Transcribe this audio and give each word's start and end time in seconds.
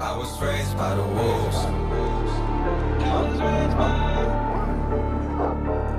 I 0.00 0.16
was 0.16 0.40
raised 0.40 0.76
by 0.76 0.94
the 0.94 1.02
wolves. 1.02 1.56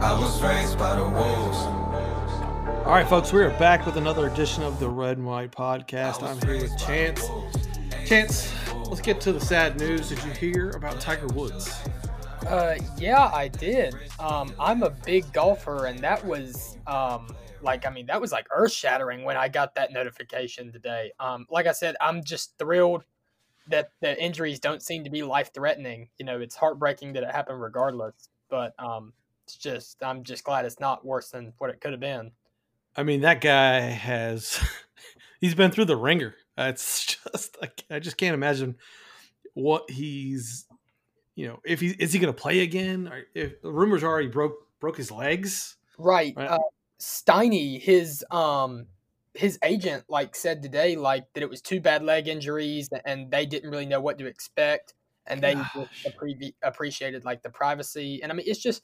I 0.02 0.18
was 0.18 0.42
raised 0.42 0.80
by 0.80 0.96
the 0.96 1.04
wolves. 1.04 1.58
All 2.86 2.94
right, 2.94 3.06
folks, 3.06 3.34
we 3.34 3.44
are 3.44 3.50
back 3.60 3.86
with 3.86 3.98
another 3.98 4.28
edition 4.28 4.64
of 4.64 4.80
the 4.80 4.88
Red 4.88 5.18
and 5.18 5.28
White 5.28 5.52
Podcast. 5.52 6.24
I'm 6.24 6.40
here 6.48 6.62
with 6.62 6.78
Chance. 6.80 7.30
Chance, 8.06 8.54
let's 8.88 9.02
get 9.02 9.20
to 9.20 9.34
the 9.34 9.42
sad 9.42 9.78
news. 9.78 10.08
Did 10.08 10.24
you 10.24 10.32
hear 10.32 10.70
about 10.70 11.02
Tiger 11.02 11.28
Woods? 11.28 11.70
Uh, 12.48 12.76
yeah, 12.98 13.30
I 13.34 13.50
did. 13.50 13.94
Um, 14.18 14.54
I'm 14.58 14.82
a 14.84 14.92
big 14.92 15.32
golfer, 15.34 15.88
and 15.88 16.00
that 16.00 16.26
was 16.26 16.78
um, 16.88 17.36
like, 17.62 17.86
I 17.86 17.90
mean, 17.90 18.06
that 18.06 18.22
was 18.22 18.32
like 18.32 18.48
earth 18.50 18.72
shattering 18.72 19.26
when 19.26 19.36
I 19.36 19.50
got 19.50 19.76
that 19.76 19.92
notification 19.92 20.72
today. 20.72 21.12
Um, 21.20 21.46
like 21.50 21.68
I 21.68 21.74
said, 21.74 21.98
I'm 22.00 22.24
just 22.24 22.58
thrilled 22.58 23.04
that 23.70 23.92
the 24.02 24.22
injuries 24.22 24.60
don't 24.60 24.82
seem 24.82 25.04
to 25.04 25.10
be 25.10 25.24
life 25.24 25.52
threatening. 25.54 26.10
You 26.18 26.26
know, 26.26 26.40
it's 26.40 26.56
heartbreaking 26.56 27.14
that 27.14 27.24
it 27.24 27.32
happened 27.32 27.62
regardless, 27.62 28.30
but 28.50 28.74
um, 28.80 29.14
it's 29.46 29.56
just, 29.56 30.04
I'm 30.04 30.24
just 30.24 30.44
glad 30.44 30.66
it's 30.66 30.80
not 30.80 31.06
worse 31.06 31.30
than 31.30 31.54
what 31.58 31.70
it 31.70 31.82
could 31.82 31.92
have 31.92 32.00
been. 32.00 32.32
I 32.96 33.04
mean, 33.04 33.22
that 33.22 33.42
guy 33.42 33.80
has, 33.80 34.60
he's 35.42 35.56
been 35.56 35.72
through 35.72 35.86
the 35.86 35.98
ringer. 35.98 36.36
It's 36.58 37.18
just, 37.34 37.58
I 37.90 38.00
just 38.00 38.18
can't 38.18 38.34
imagine 38.34 38.76
what 39.54 39.90
he's 39.90 40.66
you 41.40 41.48
know, 41.48 41.62
if 41.64 41.80
he 41.80 41.92
is 41.92 42.12
he 42.12 42.20
going 42.20 42.34
to 42.34 42.42
play 42.42 42.60
again? 42.60 43.08
Or 43.08 43.22
if 43.34 43.62
the 43.62 43.72
rumors 43.72 44.04
are 44.04 44.20
he 44.20 44.28
broke 44.28 44.58
broke 44.82 44.98
his 44.98 45.10
legs, 45.10 45.78
right? 45.98 46.34
right? 46.36 46.50
Uh, 46.50 46.60
Steiny, 47.00 47.80
his 47.80 48.26
um 48.30 48.88
his 49.40 49.58
agent 49.64 50.04
like 50.10 50.36
said 50.36 50.62
today 50.62 50.96
like 50.96 51.26
that 51.34 51.42
it 51.42 51.50
was 51.50 51.62
two 51.62 51.80
bad 51.80 52.04
leg 52.04 52.28
injuries 52.28 52.90
and 53.06 53.32
they 53.32 53.46
didn't 53.46 53.70
really 53.70 53.86
know 53.86 54.02
what 54.02 54.18
to 54.18 54.26
expect 54.26 54.94
and 55.28 55.42
they 55.42 55.56
appre- 55.56 56.54
appreciated 56.62 57.24
like 57.24 57.42
the 57.42 57.50
privacy 57.50 58.22
and 58.22 58.32
I 58.32 58.36
mean 58.36 58.46
it's 58.48 58.60
just 58.60 58.84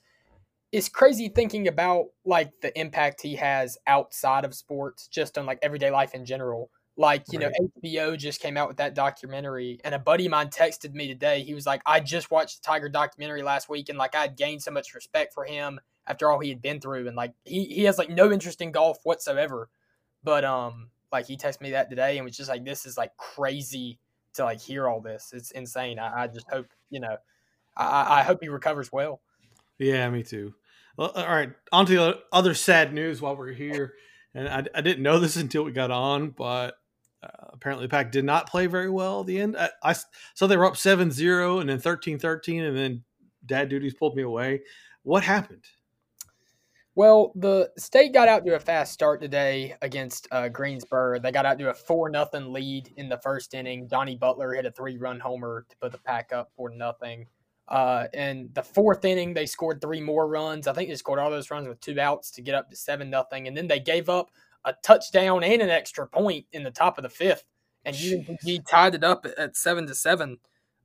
it's 0.72 0.90
crazy 0.90 1.30
thinking 1.30 1.68
about 1.68 2.06
like 2.26 2.52
the 2.62 2.78
impact 2.80 3.22
he 3.22 3.36
has 3.36 3.78
outside 3.86 4.46
of 4.46 4.56
sports 4.56 5.08
just 5.08 5.38
on 5.38 5.46
like 5.46 5.60
everyday 5.62 5.92
life 5.92 6.14
in 6.14 6.26
general 6.26 6.70
like, 6.98 7.26
you 7.32 7.40
right. 7.40 7.54
know, 7.60 7.70
HBO 7.84 8.18
just 8.18 8.40
came 8.40 8.56
out 8.56 8.70
with 8.70 8.78
that 8.78 8.96
documentary, 8.96 9.80
and 9.84 9.94
a 9.94 10.00
buddy 10.00 10.28
of 10.28 10.32
mine 10.32 10.48
texted 10.48 10.94
me 10.94 11.08
today. 11.08 11.44
He 11.44 11.54
was 11.54 11.66
like, 11.66 11.82
I 11.86 12.00
just 12.00 12.32
watched 12.32 12.62
the 12.62 12.68
Tiger 12.68 12.88
documentary 12.88 13.42
last 13.42 13.68
week, 13.68 13.90
and 13.90 13.98
like 13.98 14.16
I 14.16 14.22
had 14.22 14.38
gained 14.38 14.64
so 14.64 14.72
much 14.72 14.94
respect 14.94 15.34
for 15.34 15.44
him 15.44 15.80
after 16.08 16.32
all 16.32 16.40
he 16.40 16.50
had 16.50 16.62
been 16.62 16.80
through. 16.80 17.08
And 17.08 17.16
like 17.18 17.34
he, 17.44 17.66
he 17.66 17.84
has 17.84 17.98
like 17.98 18.10
no 18.10 18.32
interest 18.32 18.62
in 18.62 18.72
golf 18.72 19.00
whatsoever. 19.04 19.70
But 20.26 20.44
um 20.44 20.90
like 21.12 21.28
he 21.28 21.38
texted 21.38 21.62
me 21.62 21.72
that 21.72 21.90
today 21.90 22.18
and 22.18 22.26
was 22.26 22.36
just 22.36 22.50
like, 22.50 22.66
This 22.66 22.86
is 22.86 22.98
like 22.98 23.16
crazy 23.16 24.00
to 24.34 24.44
like 24.44 24.60
hear 24.60 24.90
all 24.90 25.00
this. 25.00 25.32
It's 25.34 25.52
insane. 25.52 26.00
I, 26.00 26.24
I 26.24 26.28
just 26.28 26.50
hope, 26.50 26.68
you 26.90 27.00
know, 27.00 27.16
I, 27.78 28.20
I 28.20 28.24
hope 28.24 28.40
he 28.42 28.50
recovers 28.50 28.92
well. 28.92 29.22
Yeah, 29.78 30.10
me 30.10 30.24
too. 30.24 30.54
Well, 30.98 31.12
all 31.16 31.26
right, 31.26 31.52
on 31.72 31.86
to 31.86 31.94
the 31.94 32.20
other 32.32 32.54
sad 32.54 32.94
news 32.94 33.22
while 33.22 33.36
we're 33.36 33.52
here. 33.54 33.94
And 34.34 34.48
I, 34.48 34.64
I 34.76 34.82
didn't 34.82 35.04
know 35.04 35.20
this 35.20 35.36
until 35.38 35.64
we 35.64 35.72
got 35.72 35.92
on, 35.92 36.30
but 36.30 36.76
uh, 37.24 37.48
apparently, 37.54 37.86
the 37.86 37.90
pack 37.90 38.12
did 38.12 38.26
not 38.26 38.50
play 38.50 38.68
very 38.68 38.90
well 38.90 39.22
at 39.22 39.28
the 39.28 39.40
end. 39.40 39.56
I, 39.58 39.70
I 39.84 39.96
so 40.34 40.48
they 40.48 40.58
were 40.58 40.66
up 40.66 40.76
7-0 40.76 41.62
and 41.62 41.70
then 41.70 41.80
13-13 41.80 42.68
and 42.68 42.78
then 42.78 43.04
dad 43.46 43.70
duties 43.70 43.94
pulled 43.94 44.16
me 44.16 44.24
away. 44.24 44.62
What 45.04 45.24
happened? 45.24 45.64
Well, 46.98 47.34
the 47.36 47.72
state 47.78 48.14
got 48.14 48.30
out 48.30 48.46
to 48.46 48.56
a 48.56 48.60
fast 48.60 48.94
start 48.94 49.20
today 49.20 49.76
against 49.82 50.30
uh, 50.32 50.48
Greensboro. 50.48 51.20
They 51.20 51.32
got 51.34 51.46
out 51.46 51.60
to 51.60 51.70
a 51.70 51.74
four 51.74 52.10
nothing 52.10 52.54
lead 52.54 52.94
in 52.96 53.10
the 53.10 53.18
first 53.18 53.54
inning. 53.54 53.90
Johnny 53.90 54.16
Butler 54.16 54.54
hit 54.54 54.66
a 54.66 54.72
three 54.72 54.98
run 54.98 55.20
homer 55.20 55.66
to 55.70 55.78
put 55.78 55.92
the 55.92 55.98
pack 55.98 56.32
up 56.32 56.52
four 56.56 56.70
nothing. 56.70 57.28
Uh, 57.68 58.06
in 58.14 58.50
the 58.54 58.64
fourth 58.64 59.04
inning, 59.04 59.34
they 59.34 59.46
scored 59.46 59.82
three 59.82 60.00
more 60.00 60.26
runs. 60.26 60.68
I 60.68 60.74
think 60.74 60.88
they 60.88 60.96
scored 60.96 61.20
all 61.20 61.30
those 61.30 61.52
runs 61.52 61.68
with 61.68 61.82
two 61.82 62.00
outs 62.00 62.32
to 62.32 62.42
get 62.42 62.56
up 62.56 62.70
to 62.70 62.78
seven 62.78 63.10
nothing, 63.10 63.50
and 63.50 63.58
then 63.58 63.68
they 63.68 63.80
gave 63.82 64.08
up 64.08 64.32
a 64.64 64.74
touchdown 64.82 65.44
and 65.44 65.62
an 65.62 65.70
extra 65.70 66.08
point 66.08 66.46
in 66.54 66.64
the 66.64 66.72
top 66.72 66.98
of 66.98 67.04
the 67.04 67.10
fifth, 67.10 67.44
and 67.84 67.94
he 67.96 68.62
tied 68.70 68.96
it 68.96 69.04
up 69.04 69.26
at 69.38 69.58
seven 69.58 69.86
to 69.88 69.96
seven. 69.96 70.38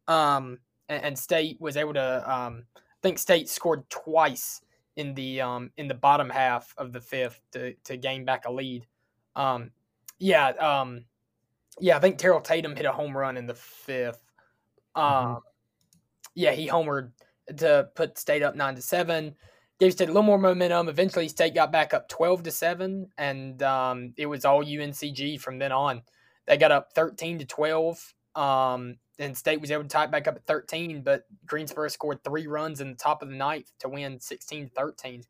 Um, 0.08 0.58
and, 0.88 1.04
and, 1.04 1.18
State 1.18 1.60
was 1.60 1.76
able 1.76 1.94
to. 1.94 2.28
Um, 2.28 2.64
I 2.76 3.00
think 3.00 3.18
State 3.20 3.48
scored 3.48 3.88
twice 3.90 4.60
in 4.96 5.14
the 5.14 5.40
um, 5.40 5.70
in 5.76 5.88
the 5.88 5.94
bottom 5.94 6.28
half 6.30 6.74
of 6.76 6.92
the 6.92 7.00
fifth 7.00 7.40
to 7.52 7.74
to 7.84 7.96
gain 7.96 8.24
back 8.24 8.44
a 8.46 8.52
lead. 8.52 8.86
Um, 9.36 9.70
yeah, 10.18 10.48
um, 10.48 11.04
yeah, 11.78 11.96
I 11.96 12.00
think 12.00 12.18
Terrell 12.18 12.40
Tatum 12.40 12.76
hit 12.76 12.86
a 12.86 12.92
home 12.92 13.16
run 13.16 13.36
in 13.36 13.46
the 13.46 13.54
fifth. 13.54 14.22
Um, 14.94 15.04
mm-hmm. 15.04 15.38
yeah, 16.34 16.52
he 16.52 16.68
homered 16.68 17.12
to 17.56 17.88
put 17.94 18.18
State 18.18 18.42
up 18.42 18.54
nine 18.54 18.74
to 18.74 18.82
seven 18.82 19.34
gave 19.80 19.94
State 19.94 20.10
a 20.10 20.12
little 20.12 20.22
more 20.22 20.38
momentum. 20.38 20.88
Eventually, 20.88 21.26
State 21.26 21.54
got 21.54 21.72
back 21.72 21.94
up 21.94 22.08
12 22.08 22.44
to 22.44 22.50
7, 22.50 23.08
and 23.18 23.62
um, 23.62 24.12
it 24.16 24.26
was 24.26 24.44
all 24.44 24.62
UNCG 24.62 25.40
from 25.40 25.58
then 25.58 25.72
on. 25.72 26.02
They 26.46 26.58
got 26.58 26.70
up 26.70 26.92
13 26.94 27.38
to 27.40 27.46
12, 27.46 28.14
um, 28.36 28.96
and 29.20 29.36
State 29.36 29.60
was 29.60 29.70
able 29.70 29.84
to 29.84 29.88
tie 29.88 30.04
it 30.04 30.10
back 30.10 30.26
up 30.26 30.36
at 30.36 30.46
13, 30.46 31.02
but 31.02 31.24
Greensboro 31.46 31.88
scored 31.88 32.24
three 32.24 32.46
runs 32.46 32.80
in 32.80 32.90
the 32.90 32.96
top 32.96 33.22
of 33.22 33.28
the 33.28 33.36
ninth 33.36 33.70
to 33.80 33.88
win 33.88 34.18
16 34.18 34.70
13. 34.74 35.22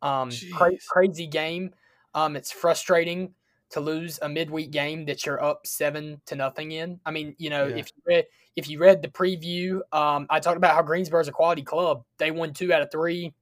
Um, 0.00 0.30
cra- 0.52 0.72
crazy 0.88 1.26
game. 1.26 1.74
Um, 2.14 2.36
it's 2.36 2.50
frustrating 2.50 3.34
to 3.70 3.80
lose 3.80 4.18
a 4.22 4.28
midweek 4.28 4.70
game 4.70 5.06
that 5.06 5.24
you're 5.24 5.42
up 5.42 5.66
seven 5.66 6.20
to 6.26 6.36
nothing 6.36 6.72
in. 6.72 7.00
I 7.06 7.10
mean, 7.10 7.34
you 7.38 7.50
know, 7.50 7.66
yeah. 7.66 7.76
if 7.76 7.90
you 7.94 8.02
read 8.06 8.24
if 8.54 8.68
you 8.68 8.78
read 8.78 9.02
the 9.02 9.08
preview, 9.08 9.80
um, 9.92 10.26
I 10.28 10.40
talked 10.40 10.58
about 10.58 10.74
how 10.74 10.82
Greensboro 10.82 11.20
is 11.20 11.28
a 11.28 11.32
quality 11.32 11.62
club. 11.62 12.04
They 12.18 12.30
won 12.30 12.52
two 12.52 12.72
out 12.72 12.82
of 12.82 12.90
three 12.90 13.32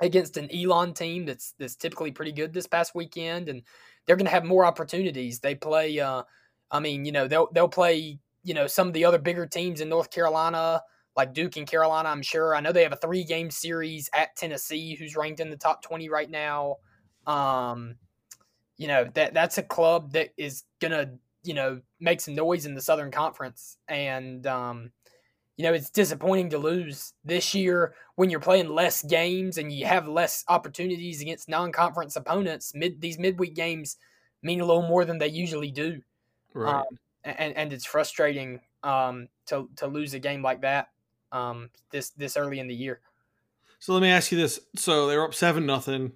against 0.00 0.36
an 0.36 0.50
Elon 0.54 0.92
team 0.92 1.24
that's 1.24 1.54
that's 1.58 1.76
typically 1.76 2.10
pretty 2.10 2.32
good 2.32 2.52
this 2.52 2.66
past 2.66 2.94
weekend, 2.94 3.48
and 3.48 3.62
they're 4.06 4.16
going 4.16 4.26
to 4.26 4.32
have 4.32 4.44
more 4.44 4.66
opportunities. 4.66 5.40
They 5.40 5.54
play, 5.54 5.98
uh, 5.98 6.24
I 6.70 6.80
mean, 6.80 7.04
you 7.04 7.12
know, 7.12 7.26
they'll 7.26 7.48
they'll 7.52 7.68
play, 7.68 8.18
you 8.42 8.54
know, 8.54 8.66
some 8.66 8.88
of 8.88 8.94
the 8.94 9.04
other 9.04 9.18
bigger 9.18 9.46
teams 9.46 9.80
in 9.80 9.88
North 9.88 10.10
Carolina, 10.10 10.82
like 11.16 11.34
Duke 11.34 11.56
and 11.56 11.66
Carolina. 11.66 12.08
I'm 12.08 12.22
sure. 12.22 12.54
I 12.54 12.60
know 12.60 12.72
they 12.72 12.82
have 12.82 12.92
a 12.92 12.96
three 12.96 13.24
game 13.24 13.50
series 13.50 14.08
at 14.14 14.36
Tennessee, 14.36 14.94
who's 14.94 15.16
ranked 15.16 15.40
in 15.40 15.50
the 15.50 15.56
top 15.56 15.82
twenty 15.82 16.08
right 16.08 16.30
now. 16.30 16.76
Um, 17.26 17.96
you 18.76 18.88
know 18.88 19.04
that 19.14 19.34
that's 19.34 19.58
a 19.58 19.62
club 19.62 20.12
that 20.12 20.30
is 20.36 20.64
gonna 20.80 21.12
you 21.42 21.54
know 21.54 21.80
make 22.00 22.20
some 22.20 22.34
noise 22.34 22.66
in 22.66 22.74
the 22.74 22.80
Southern 22.80 23.10
Conference, 23.10 23.76
and 23.88 24.46
um, 24.46 24.90
you 25.56 25.64
know, 25.64 25.74
it's 25.74 25.90
disappointing 25.90 26.50
to 26.50 26.58
lose 26.58 27.12
this 27.24 27.54
year 27.54 27.94
when 28.16 28.30
you're 28.30 28.40
playing 28.40 28.68
less 28.68 29.02
games 29.04 29.58
and 29.58 29.70
you 29.70 29.86
have 29.86 30.08
less 30.08 30.44
opportunities 30.48 31.20
against 31.20 31.48
non-conference 31.48 32.16
opponents. 32.16 32.72
Mid 32.74 33.00
these 33.00 33.18
midweek 33.18 33.54
games 33.54 33.96
mean 34.42 34.60
a 34.60 34.64
little 34.64 34.88
more 34.88 35.04
than 35.04 35.18
they 35.18 35.28
usually 35.28 35.70
do, 35.70 36.00
right? 36.54 36.80
Um, 36.80 36.98
and 37.24 37.56
and 37.56 37.72
it's 37.72 37.84
frustrating 37.84 38.60
um, 38.82 39.28
to 39.46 39.68
to 39.76 39.86
lose 39.86 40.14
a 40.14 40.18
game 40.18 40.42
like 40.42 40.62
that 40.62 40.88
um, 41.32 41.70
this 41.90 42.10
this 42.10 42.36
early 42.36 42.60
in 42.60 42.68
the 42.68 42.74
year. 42.74 43.00
So 43.78 43.92
let 43.92 44.02
me 44.02 44.10
ask 44.10 44.30
you 44.30 44.38
this: 44.38 44.60
So 44.76 45.06
they 45.06 45.16
were 45.16 45.24
up 45.24 45.34
seven 45.34 45.66
nothing. 45.66 46.12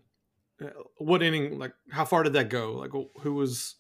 Uh, 0.62 0.69
what 0.99 1.22
inning? 1.22 1.59
Like, 1.59 1.72
how 1.91 2.05
far 2.05 2.22
did 2.22 2.34
that 2.34 2.49
go? 2.49 2.72
Like, 2.75 2.93
who 3.21 3.34
was 3.34 3.77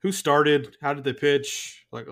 who 0.00 0.10
started? 0.10 0.76
How 0.80 0.94
did 0.94 1.04
they 1.04 1.12
pitch? 1.12 1.86
Like, 1.92 2.06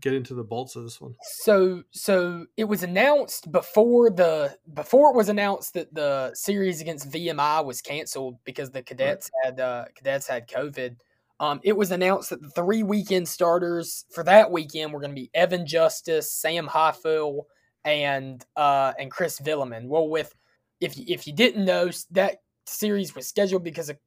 get 0.00 0.14
into 0.14 0.34
the 0.34 0.42
bolts 0.42 0.76
of 0.76 0.82
this 0.82 1.00
one. 1.00 1.14
So 1.22 1.84
so 1.90 2.46
it 2.56 2.64
was 2.64 2.82
announced 2.82 3.52
before 3.52 4.10
the 4.10 4.56
before 4.72 5.10
it 5.10 5.16
was 5.16 5.28
announced 5.28 5.74
that 5.74 5.94
the 5.94 6.32
series 6.34 6.80
against 6.80 7.10
VMI 7.10 7.64
was 7.64 7.80
canceled 7.80 8.38
because 8.44 8.70
the 8.70 8.82
cadets 8.82 9.30
right. 9.44 9.52
had 9.52 9.60
uh, 9.60 9.84
cadets 9.94 10.26
had 10.26 10.48
COVID. 10.48 10.96
Um, 11.44 11.60
it 11.62 11.76
was 11.76 11.90
announced 11.90 12.30
that 12.30 12.40
the 12.40 12.48
three 12.48 12.82
weekend 12.82 13.28
starters 13.28 14.06
for 14.10 14.24
that 14.24 14.50
weekend 14.50 14.94
were 14.94 15.00
going 15.00 15.10
to 15.10 15.20
be 15.20 15.30
Evan 15.34 15.66
Justice, 15.66 16.32
Sam 16.32 16.66
Highfill, 16.66 17.46
and 17.84 18.42
uh, 18.56 18.94
and 18.98 19.10
Chris 19.10 19.40
Villaman. 19.40 19.88
Well, 19.88 20.08
with 20.08 20.34
if 20.80 20.98
if 20.98 21.26
you 21.26 21.34
didn't 21.34 21.66
know 21.66 21.90
that 22.12 22.36
series 22.64 23.14
was 23.14 23.28
scheduled 23.28 23.62
because 23.62 23.90
of 23.90 23.98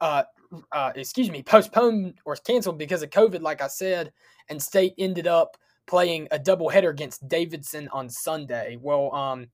uh, 0.00 0.22
uh, 0.72 0.92
excuse 0.94 1.30
me, 1.30 1.42
postponed 1.42 2.14
or 2.24 2.34
canceled 2.36 2.78
because 2.78 3.02
of 3.02 3.10
COVID, 3.10 3.42
like 3.42 3.60
I 3.60 3.68
said, 3.68 4.10
and 4.48 4.62
State 4.62 4.94
ended 4.96 5.26
up 5.26 5.58
playing 5.86 6.28
a 6.30 6.38
doubleheader 6.38 6.90
against 6.90 7.28
Davidson 7.28 7.90
on 7.92 8.08
Sunday. 8.08 8.78
Well, 8.80 9.14
um, 9.14 9.48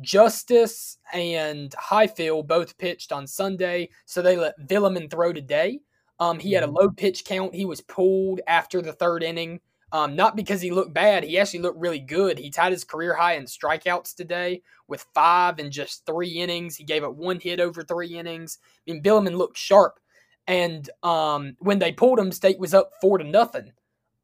Justice 0.00 0.98
and 1.12 1.72
Highfill 1.74 2.42
both 2.42 2.76
pitched 2.76 3.12
on 3.12 3.24
Sunday, 3.28 3.88
so 4.04 4.20
they 4.20 4.36
let 4.36 4.58
Villaman 4.66 5.08
throw 5.08 5.32
today. 5.32 5.78
Um, 6.20 6.38
he 6.38 6.52
had 6.52 6.62
a 6.62 6.66
mm-hmm. 6.66 6.76
low 6.76 6.90
pitch 6.90 7.24
count. 7.24 7.54
He 7.54 7.64
was 7.64 7.80
pulled 7.80 8.40
after 8.46 8.82
the 8.82 8.92
third 8.92 9.22
inning. 9.22 9.60
Um, 9.90 10.16
not 10.16 10.36
because 10.36 10.60
he 10.60 10.70
looked 10.70 10.92
bad. 10.92 11.24
He 11.24 11.38
actually 11.38 11.60
looked 11.60 11.80
really 11.80 11.98
good. 12.00 12.38
He 12.38 12.50
tied 12.50 12.72
his 12.72 12.84
career 12.84 13.14
high 13.14 13.34
in 13.34 13.44
strikeouts 13.44 14.14
today 14.14 14.62
with 14.86 15.06
five 15.14 15.58
in 15.58 15.70
just 15.70 16.04
three 16.04 16.28
innings. 16.28 16.76
He 16.76 16.84
gave 16.84 17.04
up 17.04 17.14
one 17.14 17.40
hit 17.40 17.58
over 17.58 17.82
three 17.82 18.18
innings. 18.18 18.58
I 18.86 18.92
mean, 18.92 19.02
Villaman 19.02 19.36
looked 19.36 19.56
sharp. 19.56 19.98
And 20.46 20.90
um, 21.02 21.56
when 21.60 21.78
they 21.78 21.92
pulled 21.92 22.18
him, 22.18 22.32
State 22.32 22.58
was 22.58 22.74
up 22.74 22.90
four 23.00 23.18
to 23.18 23.24
nothing. 23.24 23.72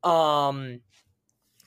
Um, 0.02 0.80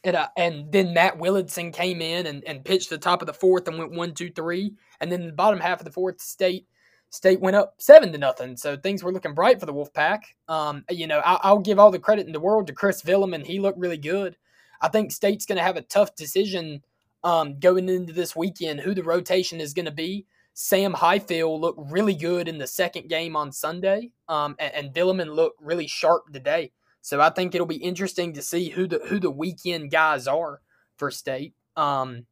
And, 0.04 0.16
uh, 0.16 0.28
and 0.38 0.72
then 0.72 0.94
Matt 0.94 1.18
Willadsen 1.18 1.74
came 1.74 2.02
in 2.02 2.28
and, 2.28 2.44
and 2.46 2.64
pitched 2.64 2.92
the 2.92 3.00
top 3.00 3.22
of 3.22 3.26
the 3.26 3.34
fourth 3.34 3.68
and 3.68 3.80
went 3.80 3.92
one, 3.92 4.14
two, 4.14 4.30
three. 4.30 4.76
And 5.02 5.12
then 5.12 5.26
the 5.26 5.34
bottom 5.34 5.60
half 5.60 5.80
of 5.80 5.86
the 5.86 5.92
fourth, 5.92 6.22
State 6.22 6.68
State 7.10 7.40
went 7.40 7.56
up 7.56 7.76
seven 7.78 8.12
to 8.12 8.18
nothing. 8.18 8.58
So 8.58 8.76
things 8.76 9.04
were 9.04 9.14
looking 9.14 9.34
bright 9.34 9.60
for 9.60 9.66
the 9.66 9.74
Wolfpack. 9.74 10.20
Um, 10.48 10.84
you 10.90 11.08
know, 11.08 11.20
I, 11.20 11.52
will 11.52 11.60
give 11.60 11.80
all 11.80 11.92
the 11.92 12.00
credit 12.00 12.28
in 12.28 12.34
the 12.34 12.40
world 12.40 12.68
to 12.68 12.74
Chris 12.74 13.02
Villaman. 13.02 13.46
He 13.46 13.60
looked 13.60 13.80
really 13.80 13.98
good. 13.98 14.36
I 14.82 14.90
think 14.90 15.12
State's 15.12 15.46
going 15.46 15.58
to 15.58 15.64
have 15.64 15.78
a 15.78 15.82
tough 15.82 16.16
decision 16.16 16.84
um, 17.24 17.60
going 17.60 17.90
into 17.90 18.14
this 18.14 18.36
weekend 18.36 18.82
who 18.82 18.94
the 18.94 19.04
rotation 19.04 19.60
is 19.60 19.74
going 19.74 19.86
to 19.86 19.92
be. 19.92 20.26
Sam 20.54 20.94
Highfill 20.94 21.60
looked 21.60 21.92
really 21.92 22.16
good 22.16 22.48
in 22.48 22.58
the 22.58 22.68
second 22.68 23.10
game 23.10 23.36
on 23.36 23.52
Sunday, 23.52 24.12
um, 24.28 24.56
and, 24.60 24.96
and 24.98 25.34
looked 25.36 25.62
really 25.62 25.88
sharp 25.88 26.34
today. 26.34 26.72
So 27.02 27.22
I 27.22 27.30
think 27.30 27.54
it'll 27.54 27.68
be 27.68 27.76
interesting 27.76 28.34
to 28.34 28.42
see 28.42 28.70
who 28.70 28.88
the 28.88 29.00
who 29.08 29.20
the 29.20 29.32
weekend 29.32 29.92
guys 29.92 30.28
are 30.28 30.62
for 30.98 31.12
State. 31.12 31.54
Um, 31.76 32.26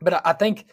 but 0.00 0.14
I, 0.14 0.20
I 0.24 0.32
think 0.32 0.66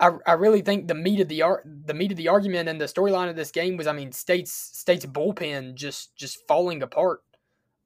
I, 0.00 0.12
I 0.26 0.32
really 0.34 0.62
think 0.62 0.86
the 0.86 0.94
meat 0.94 1.20
of 1.20 1.28
the 1.28 1.42
art 1.42 1.64
the 1.66 1.94
meat 1.94 2.12
of 2.12 2.16
the 2.16 2.28
argument 2.28 2.68
and 2.68 2.80
the 2.80 2.84
storyline 2.84 3.28
of 3.28 3.36
this 3.36 3.50
game 3.50 3.76
was 3.76 3.86
I 3.86 3.92
mean 3.92 4.12
state's 4.12 4.52
state's 4.52 5.06
bullpen 5.06 5.74
just 5.74 6.14
just 6.16 6.46
falling 6.46 6.82
apart. 6.82 7.20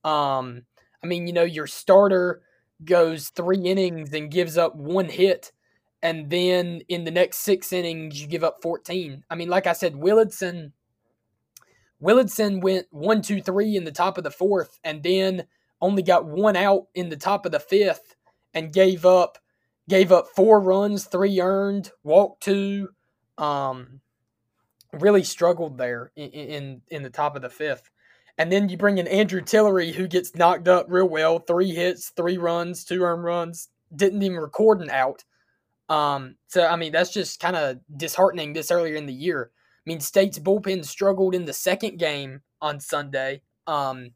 Um, 0.04 0.64
I 1.02 1.06
mean 1.06 1.26
you 1.26 1.32
know 1.32 1.44
your 1.44 1.66
starter 1.66 2.42
goes 2.84 3.30
three 3.30 3.62
innings 3.62 4.12
and 4.12 4.30
gives 4.30 4.58
up 4.58 4.74
one 4.74 5.08
hit, 5.08 5.52
and 6.02 6.28
then 6.28 6.82
in 6.88 7.04
the 7.04 7.10
next 7.10 7.38
six 7.38 7.72
innings 7.72 8.20
you 8.20 8.26
give 8.28 8.44
up 8.44 8.58
fourteen. 8.62 9.24
I 9.30 9.34
mean 9.34 9.48
like 9.48 9.66
I 9.66 9.72
said, 9.72 9.94
Willadsen 9.94 10.72
Willadsen 12.02 12.60
went 12.60 12.88
one 12.90 13.22
two 13.22 13.40
three 13.40 13.74
in 13.74 13.84
the 13.84 13.92
top 13.92 14.18
of 14.18 14.24
the 14.24 14.30
fourth, 14.30 14.78
and 14.84 15.02
then 15.02 15.44
only 15.80 16.02
got 16.02 16.26
one 16.26 16.56
out 16.56 16.88
in 16.94 17.08
the 17.08 17.16
top 17.16 17.46
of 17.46 17.52
the 17.52 17.60
fifth, 17.60 18.16
and 18.52 18.72
gave 18.72 19.06
up 19.06 19.38
gave 19.88 20.12
up 20.12 20.28
four 20.34 20.60
runs, 20.60 21.04
three 21.04 21.40
earned, 21.40 21.90
walked 22.02 22.42
two. 22.42 22.88
Um, 23.38 24.00
really 24.92 25.22
struggled 25.24 25.78
there 25.78 26.12
in, 26.16 26.30
in 26.30 26.82
in 26.88 27.02
the 27.02 27.10
top 27.10 27.36
of 27.36 27.42
the 27.42 27.50
fifth. 27.50 27.90
And 28.38 28.50
then 28.50 28.68
you 28.68 28.76
bring 28.76 28.98
in 28.98 29.06
Andrew 29.08 29.42
Tillery, 29.42 29.92
who 29.92 30.08
gets 30.08 30.34
knocked 30.34 30.66
up 30.68 30.86
real 30.88 31.08
well. 31.08 31.38
Three 31.38 31.74
hits, 31.74 32.10
three 32.10 32.38
runs, 32.38 32.84
two 32.84 33.02
earned 33.02 33.24
runs. 33.24 33.68
Didn't 33.94 34.22
even 34.22 34.38
record 34.38 34.80
an 34.80 34.90
out. 34.90 35.24
Um, 35.88 36.36
so 36.48 36.66
I 36.66 36.76
mean, 36.76 36.92
that's 36.92 37.12
just 37.12 37.40
kind 37.40 37.56
of 37.56 37.78
disheartening 37.96 38.52
this 38.52 38.70
earlier 38.70 38.94
in 38.94 39.06
the 39.06 39.12
year. 39.12 39.50
I 39.54 39.90
mean, 39.90 40.00
State's 40.00 40.38
bullpen 40.38 40.84
struggled 40.84 41.34
in 41.34 41.44
the 41.44 41.52
second 41.52 41.98
game 41.98 42.40
on 42.60 42.80
Sunday. 42.80 43.42
Um, 43.66 44.10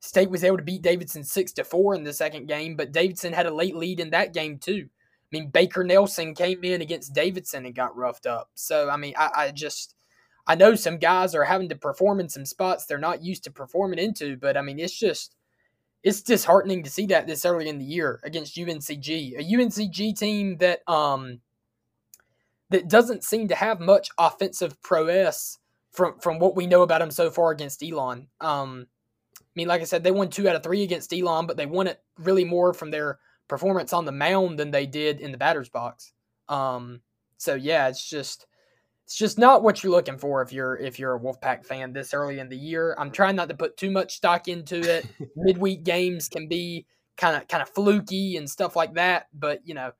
State 0.00 0.30
was 0.30 0.44
able 0.44 0.56
to 0.56 0.62
beat 0.62 0.82
Davidson 0.82 1.24
six 1.24 1.52
to 1.52 1.64
four 1.64 1.94
in 1.94 2.04
the 2.04 2.12
second 2.12 2.46
game, 2.46 2.76
but 2.76 2.92
Davidson 2.92 3.32
had 3.32 3.46
a 3.46 3.54
late 3.54 3.74
lead 3.74 4.00
in 4.00 4.10
that 4.10 4.32
game 4.32 4.58
too. 4.58 4.88
I 5.30 5.36
mean, 5.36 5.50
Baker 5.50 5.84
Nelson 5.84 6.34
came 6.34 6.64
in 6.64 6.80
against 6.80 7.14
Davidson 7.14 7.66
and 7.66 7.74
got 7.74 7.96
roughed 7.96 8.26
up. 8.26 8.50
So, 8.54 8.88
I 8.88 8.96
mean, 8.96 9.14
I, 9.16 9.30
I, 9.34 9.50
just, 9.50 9.94
I 10.46 10.54
know 10.54 10.74
some 10.74 10.96
guys 10.96 11.34
are 11.34 11.44
having 11.44 11.68
to 11.68 11.76
perform 11.76 12.20
in 12.20 12.28
some 12.28 12.46
spots 12.46 12.86
they're 12.86 12.98
not 12.98 13.22
used 13.22 13.44
to 13.44 13.50
performing 13.50 13.98
into, 13.98 14.36
but 14.36 14.56
I 14.56 14.62
mean, 14.62 14.78
it's 14.78 14.98
just, 14.98 15.34
it's 16.02 16.22
disheartening 16.22 16.82
to 16.84 16.90
see 16.90 17.06
that 17.06 17.26
this 17.26 17.44
early 17.44 17.68
in 17.68 17.78
the 17.78 17.84
year 17.84 18.20
against 18.24 18.56
UNCG, 18.56 19.38
a 19.38 19.42
UNCG 19.42 20.18
team 20.18 20.56
that, 20.58 20.80
um, 20.88 21.40
that 22.70 22.88
doesn't 22.88 23.24
seem 23.24 23.48
to 23.48 23.54
have 23.54 23.80
much 23.80 24.08
offensive 24.18 24.80
prowess 24.82 25.58
from 25.90 26.18
from 26.20 26.38
what 26.38 26.54
we 26.54 26.66
know 26.66 26.82
about 26.82 27.00
them 27.00 27.10
so 27.10 27.30
far 27.30 27.50
against 27.50 27.82
Elon. 27.82 28.28
Um, 28.40 28.86
I 29.40 29.44
mean, 29.54 29.68
like 29.68 29.80
I 29.80 29.84
said, 29.84 30.04
they 30.04 30.10
won 30.10 30.28
two 30.28 30.48
out 30.48 30.56
of 30.56 30.62
three 30.62 30.82
against 30.82 31.12
Elon, 31.12 31.46
but 31.46 31.56
they 31.56 31.66
won 31.66 31.86
it 31.86 32.00
really 32.18 32.44
more 32.44 32.72
from 32.72 32.90
their 32.90 33.18
performance 33.48 33.92
on 33.92 34.04
the 34.04 34.12
mound 34.12 34.58
than 34.58 34.70
they 34.70 34.86
did 34.86 35.20
in 35.20 35.32
the 35.32 35.38
batter's 35.38 35.68
box. 35.68 36.12
Um, 36.48 37.00
so 37.38 37.54
yeah, 37.54 37.88
it's 37.88 38.08
just 38.08 38.46
it's 39.04 39.16
just 39.16 39.38
not 39.38 39.62
what 39.62 39.82
you're 39.82 39.92
looking 39.92 40.18
for 40.18 40.42
if 40.42 40.52
you're 40.52 40.76
if 40.76 40.98
you're 40.98 41.14
a 41.14 41.20
Wolfpack 41.20 41.64
fan 41.64 41.92
this 41.92 42.12
early 42.12 42.38
in 42.38 42.48
the 42.48 42.56
year. 42.56 42.94
I'm 42.98 43.10
trying 43.10 43.36
not 43.36 43.48
to 43.48 43.56
put 43.56 43.76
too 43.76 43.90
much 43.90 44.16
stock 44.16 44.48
into 44.48 44.78
it. 44.80 45.06
Midweek 45.36 45.82
games 45.82 46.28
can 46.28 46.46
be 46.46 46.86
kind 47.16 47.36
of 47.36 47.48
kind 47.48 47.62
of 47.62 47.70
fluky 47.70 48.36
and 48.36 48.48
stuff 48.48 48.76
like 48.76 48.94
that, 48.94 49.28
but 49.32 49.66
you 49.66 49.74
know, 49.74 49.92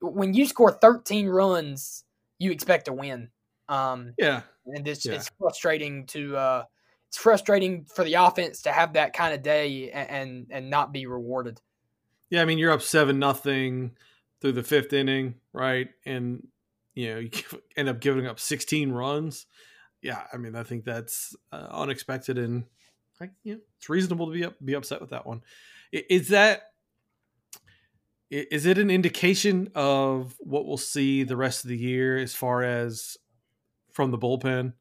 when 0.00 0.34
you 0.34 0.46
score 0.46 0.72
13 0.72 1.28
runs, 1.28 2.04
you 2.38 2.50
expect 2.50 2.86
to 2.86 2.92
win. 2.92 3.30
Um, 3.68 4.14
yeah, 4.18 4.42
and 4.66 4.86
it's 4.86 5.06
yeah. 5.06 5.12
it's 5.12 5.30
frustrating 5.38 6.06
to 6.08 6.36
uh, 6.36 6.64
it's 7.08 7.18
frustrating 7.18 7.84
for 7.84 8.04
the 8.04 8.14
offense 8.14 8.62
to 8.62 8.72
have 8.72 8.92
that 8.94 9.12
kind 9.12 9.32
of 9.32 9.42
day 9.42 9.90
and 9.90 10.10
and, 10.10 10.46
and 10.50 10.70
not 10.70 10.92
be 10.92 11.06
rewarded. 11.06 11.60
Yeah, 12.30 12.42
I 12.42 12.44
mean 12.44 12.58
you're 12.58 12.72
up 12.72 12.82
seven 12.82 13.18
nothing 13.18 13.92
through 14.40 14.52
the 14.52 14.62
fifth 14.62 14.92
inning, 14.92 15.34
right? 15.52 15.88
And 16.06 16.46
you 16.94 17.14
know 17.14 17.18
you 17.20 17.30
end 17.76 17.88
up 17.88 18.00
giving 18.00 18.26
up 18.26 18.40
16 18.40 18.92
runs. 18.92 19.46
Yeah, 20.02 20.22
I 20.32 20.36
mean 20.38 20.54
I 20.54 20.62
think 20.62 20.84
that's 20.84 21.36
uh, 21.52 21.68
unexpected 21.70 22.38
and 22.38 22.64
like 23.20 23.32
you 23.42 23.54
know 23.54 23.60
it's 23.76 23.88
reasonable 23.88 24.26
to 24.26 24.32
be 24.32 24.44
up, 24.44 24.54
be 24.64 24.74
upset 24.74 25.00
with 25.00 25.10
that 25.10 25.26
one. 25.26 25.42
Is 25.92 26.28
that 26.28 26.62
is 28.30 28.64
it 28.64 28.78
an 28.78 28.90
indication 28.90 29.70
of 29.74 30.36
what 30.38 30.64
we'll 30.64 30.76
see 30.76 31.24
the 31.24 31.36
rest 31.36 31.64
of 31.64 31.68
the 31.68 31.76
year 31.76 32.16
as 32.16 32.32
far 32.32 32.62
as 32.62 33.16
from 33.92 34.12
the 34.12 34.18
bullpen? 34.18 34.72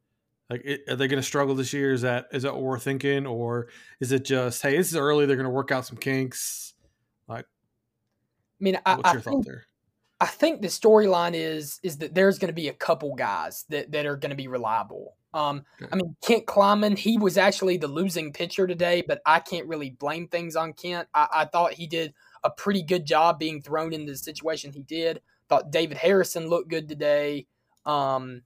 Like, 0.52 0.66
are 0.88 0.95
they 0.95 1.07
going 1.07 1.22
to 1.22 1.24
struggle 1.24 1.56
this 1.56 1.74
year? 1.74 1.92
Is 1.92 2.02
that 2.02 2.28
is 2.31 2.44
that 2.44 2.54
what 2.54 2.63
we're 2.63 2.80
thinking, 2.80 3.25
or 3.25 3.68
is 4.00 4.12
it 4.12 4.25
just 4.25 4.62
hey, 4.62 4.78
this 4.78 4.90
is 4.90 4.95
early? 4.95 5.25
They're 5.25 5.36
going 5.36 5.45
to 5.45 5.50
work 5.52 5.72
out 5.72 5.86
some 5.86 5.98
kinks. 5.98 6.74
Like, 7.30 7.46
I 7.46 8.64
mean, 8.64 8.80
I, 8.86 8.96
what's 8.96 9.14
your 9.14 9.20
I 9.20 9.24
thought 9.24 9.31
think, 9.31 9.46
there? 9.46 9.66
I 10.20 10.26
think 10.26 10.62
the 10.62 10.68
storyline 10.68 11.34
is 11.34 11.80
is 11.84 11.98
that 12.00 12.14
there's 12.14 12.40
going 12.40 12.50
to 12.50 12.54
be 12.54 12.68
a 12.68 12.74
couple 12.74 13.16
guys 13.16 13.66
that, 13.70 13.92
that 13.92 14.06
are 14.06 14.18
going 14.18 14.31
to 14.31 14.36
be 14.36 14.48
reliable. 14.48 15.16
Um, 15.34 15.64
Okay. 15.81 15.90
I 15.94 15.96
mean, 15.96 16.16
Kent 16.24 16.46
Klyman, 16.48 16.98
he 16.98 17.18
was 17.18 17.38
actually 17.38 17.78
the 17.78 17.88
losing 17.88 18.34
pitcher 18.34 18.66
today, 18.68 19.04
but 19.08 19.22
I 19.26 19.40
can't 19.40 19.68
really 19.68 19.92
blame 19.92 20.28
things 20.28 20.56
on 20.56 20.74
Kent. 20.74 21.08
I, 21.14 21.28
I 21.34 21.46
thought 21.46 21.74
he 21.74 21.88
did 21.88 22.14
a 22.44 22.50
pretty 22.50 22.81
good 22.81 23.06
job 23.06 23.40
being 23.40 23.62
thrown 23.62 23.94
into 23.94 24.12
the 24.12 24.18
situation 24.18 24.72
he 24.74 24.81
did. 24.81 25.22
Thought 25.48 25.72
David 25.72 25.98
Harrison 25.98 26.48
looked 26.48 26.70
good 26.70 26.90
today. 26.90 27.46
Um, 27.86 28.42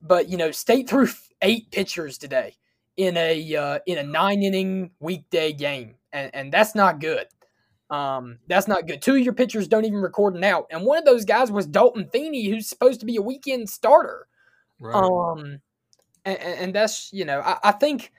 but 0.00 0.28
you 0.28 0.36
know, 0.36 0.50
State 0.50 0.88
threw 0.88 1.08
eight 1.42 1.70
pitchers 1.70 2.18
today 2.18 2.54
in 2.96 3.16
a 3.16 3.56
uh, 3.56 3.78
in 3.86 3.98
a 3.98 4.02
nine 4.02 4.42
inning 4.42 4.90
weekday 5.00 5.52
game, 5.52 5.96
and, 6.12 6.30
and 6.34 6.52
that's 6.52 6.74
not 6.74 7.00
good. 7.00 7.26
Um, 7.90 8.38
that's 8.48 8.68
not 8.68 8.86
good. 8.86 9.00
Two 9.00 9.14
of 9.14 9.20
your 9.20 9.32
pitchers 9.32 9.66
don't 9.66 9.86
even 9.86 10.00
record 10.00 10.34
an 10.34 10.44
out, 10.44 10.66
and 10.70 10.84
one 10.84 10.98
of 10.98 11.04
those 11.04 11.24
guys 11.24 11.50
was 11.50 11.66
Dalton 11.66 12.08
Feeney, 12.12 12.46
who's 12.46 12.68
supposed 12.68 13.00
to 13.00 13.06
be 13.06 13.16
a 13.16 13.22
weekend 13.22 13.70
starter. 13.70 14.26
Right. 14.78 14.94
Um, 14.94 15.60
and, 16.24 16.38
and 16.38 16.74
that's 16.74 17.12
you 17.12 17.24
know, 17.24 17.40
I, 17.40 17.58
I 17.64 17.72
think, 17.72 18.12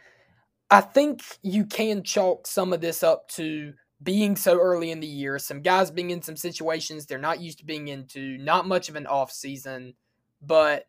I 0.72 0.82
think 0.82 1.22
you 1.44 1.66
can 1.66 2.04
chalk 2.04 2.48
some 2.48 2.74
of 2.74 2.82
this 2.82 3.04
up 3.04 3.28
to 3.30 3.74
being 4.02 4.36
so 4.36 4.60
early 4.60 4.90
in 4.92 5.02
the 5.02 5.08
year, 5.08 5.38
some 5.38 5.62
guys 5.62 5.92
being 5.92 6.10
in 6.10 6.22
some 6.22 6.38
situations 6.38 7.06
they're 7.06 7.20
not 7.20 7.40
used 7.40 7.60
to 7.60 7.66
being 7.66 7.90
into, 7.90 8.38
not 8.40 8.68
much 8.68 8.90
of 8.90 8.96
an 8.96 9.08
off 9.08 9.32
season, 9.32 9.94
but. 10.42 10.88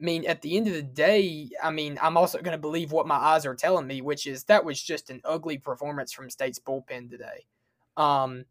I 0.00 0.04
mean, 0.04 0.26
at 0.26 0.42
the 0.42 0.56
end 0.56 0.68
of 0.68 0.74
the 0.74 0.82
day, 0.82 1.50
I 1.60 1.72
mean, 1.72 1.98
I'm 2.00 2.16
also 2.16 2.38
going 2.38 2.56
to 2.56 2.60
believe 2.60 2.92
what 2.92 3.08
my 3.08 3.16
eyes 3.16 3.44
are 3.44 3.56
telling 3.56 3.88
me, 3.88 4.00
which 4.00 4.28
is 4.28 4.44
that 4.44 4.64
was 4.64 4.80
just 4.80 5.10
an 5.10 5.20
ugly 5.24 5.58
performance 5.58 6.12
from 6.12 6.30
State's 6.30 6.60
bullpen 6.60 7.10
today. 7.10 7.46
Um, 7.98 8.46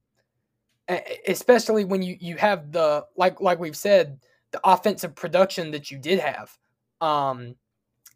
especially 1.28 1.84
when 1.84 2.04
you 2.04 2.16
you 2.20 2.38
have 2.38 2.72
the 2.72 3.06
like 3.16 3.42
like 3.42 3.60
we've 3.60 3.76
said 3.76 4.20
the 4.52 4.62
offensive 4.64 5.16
production 5.16 5.72
that 5.72 5.92
you 5.92 5.98
did 5.98 6.20
have. 6.20 6.58
Um, 7.02 7.56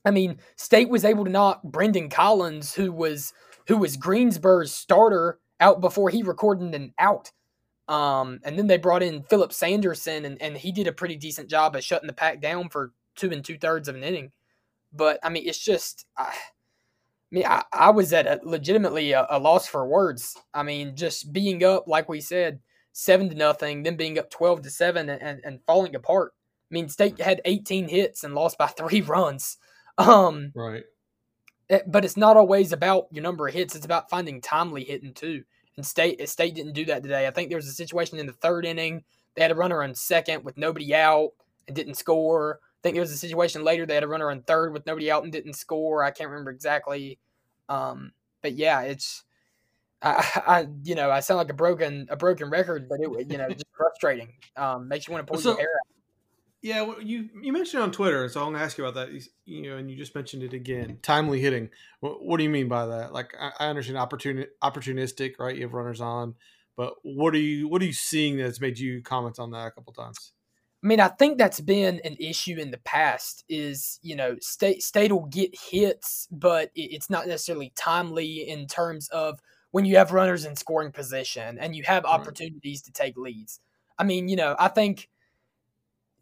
I 0.06 0.12
mean, 0.12 0.38
State 0.56 0.90
was 0.90 1.06
able 1.06 1.26
to 1.26 1.32
knock 1.32 1.64
Brendan 1.64 2.10
Collins, 2.10 2.74
who 2.74 2.92
was 2.92 3.34
who 3.68 3.78
was 3.78 3.98
Greensboro's 3.98 4.72
starter, 4.74 5.40
out 5.60 5.82
before 5.82 6.10
he 6.10 6.24
recorded 6.24 6.74
an 6.74 6.94
out. 7.00 7.32
Um, 7.88 8.40
and 8.44 8.58
then 8.58 8.68
they 8.68 8.78
brought 8.78 9.04
in 9.04 9.24
Philip 9.24 9.54
Sanderson, 9.54 10.26
and, 10.26 10.42
and 10.42 10.58
he 10.58 10.72
did 10.72 10.88
a 10.88 10.94
pretty 10.94 11.16
decent 11.16 11.50
job 11.50 11.76
of 11.76 11.84
shutting 11.84 12.08
the 12.08 12.14
pack 12.14 12.42
down 12.42 12.70
for 12.70 12.94
two 13.16 13.32
and 13.32 13.44
two 13.44 13.58
thirds 13.58 13.88
of 13.88 13.96
an 13.96 14.04
inning. 14.04 14.32
But 14.94 15.20
I 15.24 15.30
mean, 15.30 15.48
it's 15.48 15.64
just, 15.64 16.06
I, 16.18 16.34
I 17.32 17.36
mean, 17.36 17.46
I, 17.46 17.64
I 17.72 17.90
was 17.92 18.12
at 18.12 18.28
a, 18.28 18.40
legitimately 18.44 19.14
a, 19.14 19.26
a 19.30 19.40
loss 19.40 19.68
for 19.68 19.88
words. 19.88 20.38
I 20.54 20.64
mean, 20.64 20.96
just 20.96 21.32
being 21.32 21.64
up, 21.64 21.88
like 21.88 22.10
we 22.10 22.20
said, 22.20 22.60
seven 22.92 23.30
to 23.30 23.36
nothing, 23.36 23.84
then 23.84 23.96
being 23.96 24.20
up 24.20 24.30
twelve 24.30 24.62
to 24.64 24.70
seven, 24.70 25.10
and, 25.10 25.22
and, 25.22 25.42
and 25.44 25.60
falling 25.66 25.96
apart. 25.96 26.34
I 26.70 26.74
mean, 26.74 26.88
State 26.88 27.20
had 27.20 27.42
18 27.44 27.90
hits 27.90 28.24
and 28.24 28.34
lost 28.34 28.58
by 28.58 28.68
three 28.68 29.02
runs. 29.02 29.58
Um, 29.98 30.52
right. 30.56 30.84
Eh, 31.70 31.80
but 31.88 32.06
it's 32.06 32.18
not 32.18 32.38
always 32.38 32.72
about 32.74 33.08
your 33.12 33.24
number 33.24 33.48
of 33.48 33.54
hits. 33.54 33.76
It's 33.76 33.86
about 33.86 34.10
finding 34.10 34.42
timely 34.42 34.84
hitting 34.84 35.14
too. 35.14 35.44
And 35.78 35.86
State 35.86 36.28
State 36.28 36.56
didn't 36.56 36.74
do 36.74 36.86
that 36.86 37.04
today. 37.04 37.28
I 37.28 37.32
think 37.32 37.50
there 37.50 37.58
was 37.58 37.68
a 37.68 37.74
situation 37.74 38.20
in 38.20 38.26
the 38.26 38.34
third 38.34 38.66
inning. 38.66 39.04
They 39.36 39.42
had 39.42 39.52
a 39.52 39.56
runner 39.56 39.84
on 39.84 39.96
second 39.96 40.44
with 40.44 40.58
nobody 40.58 40.94
out 40.94 41.30
and 41.68 41.76
didn't 41.76 41.96
score. 41.96 42.60
I 42.82 42.84
think 42.84 42.96
there 42.96 43.02
was 43.02 43.12
a 43.12 43.18
situation 43.18 43.64
later 43.64 43.86
they 43.86 43.94
had 43.94 44.04
a 44.04 44.08
runner 44.08 44.32
on 44.32 44.42
third 44.42 44.74
with 44.74 44.88
nobody 44.88 45.12
out 45.12 45.24
and 45.24 45.32
didn't 45.32 45.54
score. 45.54 46.04
I 46.04 46.10
can't 46.10 46.32
remember 46.32 46.50
exactly. 46.50 47.20
Um, 47.70 48.12
but 48.42 48.54
yeah, 48.54 48.82
it's 48.82 49.24
I, 50.02 50.42
I, 50.48 50.68
you 50.84 50.96
know, 50.96 51.12
I 51.12 51.20
sound 51.20 51.38
like 51.38 51.52
a 51.52 51.54
broken 51.54 52.08
a 52.10 52.16
broken 52.18 52.50
record, 52.50 52.90
but 52.90 53.00
it, 53.00 53.32
you 53.32 53.38
know, 53.38 53.50
just 53.50 53.66
frustrating. 53.78 54.34
Um, 54.56 54.88
makes 54.88 55.08
you 55.08 55.14
want 55.14 55.28
to 55.28 55.32
pull 55.32 55.40
So- 55.40 55.50
your 55.52 55.60
hair 55.60 55.68
out. 55.68 55.88
Yeah, 56.64 56.82
well, 56.84 57.02
you 57.02 57.28
you 57.42 57.54
mentioned 57.54 57.82
it 57.82 57.84
on 57.86 57.92
Twitter, 57.92 58.30
so 58.30 58.40
I'm 58.46 58.54
gonna 58.54 58.64
ask 58.64 58.78
you 58.78 58.86
about 58.86 58.94
that. 59.08 59.12
You- 59.14 59.22
You 59.46 59.70
know, 59.72 59.78
and 59.78 59.90
you 59.90 59.98
just 59.98 60.14
mentioned 60.14 60.44
it 60.44 60.54
again. 60.54 61.00
Timely 61.02 61.40
hitting. 61.42 61.70
What, 62.02 62.24
what 62.24 62.38
do 62.38 62.44
you 62.44 62.52
mean 62.52 62.68
by 62.68 62.86
that? 62.86 63.14
Like, 63.14 63.34
I, 63.40 63.52
I 63.60 63.68
understand 63.70 63.98
opportuni- 63.98 64.46
opportunistic, 64.64 65.40
right? 65.40 65.56
You 65.56 65.64
have 65.64 65.74
runners 65.74 66.02
on, 66.02 66.36
but 66.78 66.94
what 67.04 67.34
are 67.34 67.40
you 67.40 67.68
what 67.68 67.82
are 67.82 67.86
you 67.86 67.94
seeing 67.94 68.38
that's 68.38 68.62
made 68.62 68.78
you 68.78 69.02
comment 69.02 69.40
on 69.40 69.50
that 69.52 69.66
a 69.68 69.72
couple 69.72 69.92
times? 69.94 70.34
I 70.84 70.88
mean, 70.88 71.00
I 71.00 71.10
think 71.10 71.38
that's 71.38 71.62
been 71.62 72.02
an 72.04 72.16
issue 72.20 72.58
in 72.58 72.72
the 72.72 72.80
past. 72.80 73.44
Is 73.48 74.00
you 74.02 74.16
know, 74.16 74.36
state 74.42 74.82
state 74.82 75.12
will 75.12 75.28
get 75.28 75.56
hits, 75.56 76.28
but 76.32 76.72
it's 76.76 77.10
not 77.10 77.28
necessarily 77.28 77.72
timely 77.76 78.50
in 78.50 78.68
terms 78.68 79.08
of 79.10 79.40
when 79.72 79.86
you 79.86 79.98
have 79.98 80.12
runners 80.12 80.46
in 80.46 80.56
scoring 80.56 80.92
position 80.92 81.58
and 81.60 81.76
you 81.76 81.84
have 81.84 82.06
opportunities 82.06 82.82
to 82.84 82.92
take 82.92 83.18
leads. 83.18 83.60
I 83.98 84.04
mean, 84.04 84.28
you 84.28 84.36
know, 84.36 84.56
I 84.60 84.68
think, 84.68 85.10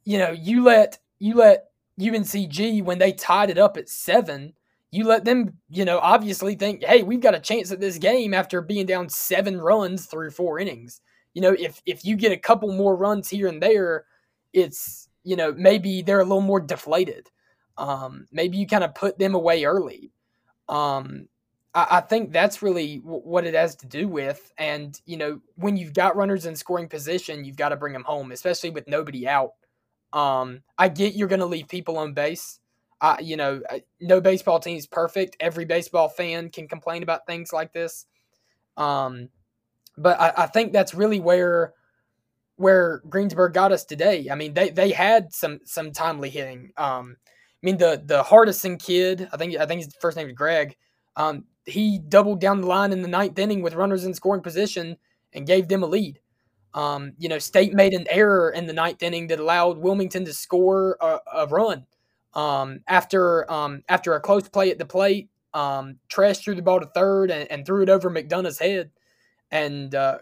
you 0.03 0.17
know, 0.17 0.31
you 0.31 0.63
let 0.63 0.99
you 1.19 1.35
let 1.35 1.69
UNCG 1.99 2.83
when 2.83 2.99
they 2.99 3.11
tied 3.11 3.49
it 3.49 3.57
up 3.57 3.77
at 3.77 3.89
seven. 3.89 4.53
You 4.91 5.05
let 5.05 5.23
them, 5.23 5.53
you 5.69 5.85
know, 5.85 5.99
obviously 5.99 6.55
think, 6.55 6.83
hey, 6.83 7.03
we've 7.03 7.21
got 7.21 7.35
a 7.35 7.39
chance 7.39 7.71
at 7.71 7.79
this 7.79 7.97
game 7.97 8.33
after 8.33 8.61
being 8.61 8.87
down 8.87 9.07
seven 9.09 9.61
runs 9.61 10.05
through 10.05 10.31
four 10.31 10.59
innings. 10.59 11.01
You 11.33 11.41
know, 11.41 11.55
if 11.57 11.81
if 11.85 12.03
you 12.03 12.15
get 12.15 12.31
a 12.31 12.37
couple 12.37 12.73
more 12.73 12.95
runs 12.95 13.29
here 13.29 13.47
and 13.47 13.61
there, 13.61 14.05
it's 14.53 15.09
you 15.23 15.35
know 15.35 15.53
maybe 15.53 16.01
they're 16.01 16.19
a 16.21 16.25
little 16.25 16.41
more 16.41 16.59
deflated. 16.59 17.29
Um, 17.77 18.27
maybe 18.31 18.57
you 18.57 18.67
kind 18.67 18.83
of 18.83 18.93
put 18.95 19.17
them 19.17 19.35
away 19.35 19.63
early. 19.63 20.11
Um, 20.67 21.27
I, 21.73 22.01
think 22.01 22.33
that's 22.33 22.61
really 22.61 22.97
what 22.97 23.45
it 23.45 23.53
has 23.53 23.75
to 23.77 23.87
do 23.87 24.07
with. 24.07 24.51
And 24.57 24.99
you 25.05 25.17
know 25.17 25.39
when 25.55 25.77
you've 25.77 25.93
got 25.93 26.15
runners 26.15 26.45
in 26.45 26.55
scoring 26.55 26.89
position, 26.89 27.45
you've 27.45 27.57
got 27.57 27.69
to 27.69 27.77
bring 27.77 27.93
them 27.93 28.03
home, 28.03 28.31
especially 28.31 28.71
with 28.71 28.87
nobody 28.87 29.27
out. 29.27 29.53
Um, 30.11 30.61
I 30.77 30.89
get 30.89 31.13
you're 31.13 31.27
going 31.27 31.39
to 31.39 31.45
leave 31.45 31.67
people 31.67 31.97
on 31.97 32.13
base. 32.13 32.59
I, 33.01 33.19
you 33.19 33.37
know, 33.37 33.61
no 34.01 34.19
baseball 34.19 34.59
team 34.59 34.77
is 34.77 34.87
perfect. 34.87 35.37
Every 35.39 35.63
baseball 35.65 36.09
fan 36.09 36.49
can 36.49 36.67
complain 36.67 37.03
about 37.03 37.25
things 37.25 37.53
like 37.53 37.71
this. 37.71 38.05
Um, 38.75 39.29
but 39.97 40.19
I, 40.19 40.33
I 40.43 40.45
think 40.47 40.73
that's 40.73 40.93
really 40.93 41.19
where 41.19 41.73
where 42.59 43.01
Greensboro 43.07 43.49
got 43.49 43.71
us 43.71 43.85
today. 43.85 44.27
I 44.29 44.35
mean, 44.35 44.53
they 44.53 44.69
they 44.69 44.91
had 44.91 45.33
some 45.33 45.61
some 45.63 45.93
timely 45.93 46.29
hitting. 46.29 46.73
Um, 46.75 47.15
I 47.23 47.65
mean, 47.65 47.77
the 47.77 48.03
the 48.05 48.21
Hardison 48.21 48.77
kid, 48.77 49.29
I 49.31 49.37
think 49.37 49.55
I 49.57 49.65
think 49.65 49.83
his 49.85 49.95
first 50.01 50.17
name 50.17 50.27
is 50.27 50.33
Greg. 50.33 50.75
Um, 51.15 51.45
he 51.65 51.99
doubled 51.99 52.41
down 52.41 52.59
the 52.59 52.67
line 52.67 52.91
in 52.91 53.01
the 53.01 53.07
ninth 53.07 53.39
inning 53.39 53.61
with 53.61 53.75
runners 53.75 54.03
in 54.03 54.13
scoring 54.13 54.41
position 54.41 54.97
and 55.31 55.47
gave 55.47 55.69
them 55.69 55.83
a 55.83 55.85
lead. 55.85 56.19
Um, 56.73 57.13
you 57.17 57.29
know, 57.29 57.39
State 57.39 57.73
made 57.73 57.93
an 57.93 58.07
error 58.09 58.49
in 58.51 58.67
the 58.67 58.73
ninth 58.73 59.01
inning 59.03 59.27
that 59.27 59.39
allowed 59.39 59.77
Wilmington 59.77 60.25
to 60.25 60.33
score 60.33 60.97
a, 60.99 61.19
a 61.33 61.47
run. 61.47 61.85
Um, 62.33 62.81
after 62.87 63.49
um, 63.49 63.83
after 63.87 64.15
a 64.15 64.19
close 64.19 64.49
play 64.49 64.69
at 64.69 64.77
the 64.77 64.85
plate, 64.85 65.29
um, 65.53 65.95
Tresh 66.09 66.43
threw 66.43 66.55
the 66.55 66.61
ball 66.61 66.81
to 66.81 66.87
third 66.87 67.31
and, 67.31 67.49
and 67.49 67.65
threw 67.65 67.83
it 67.83 67.89
over 67.89 68.09
McDonough's 68.09 68.59
head, 68.59 68.91
and 69.51 69.95
uh, 69.95 70.19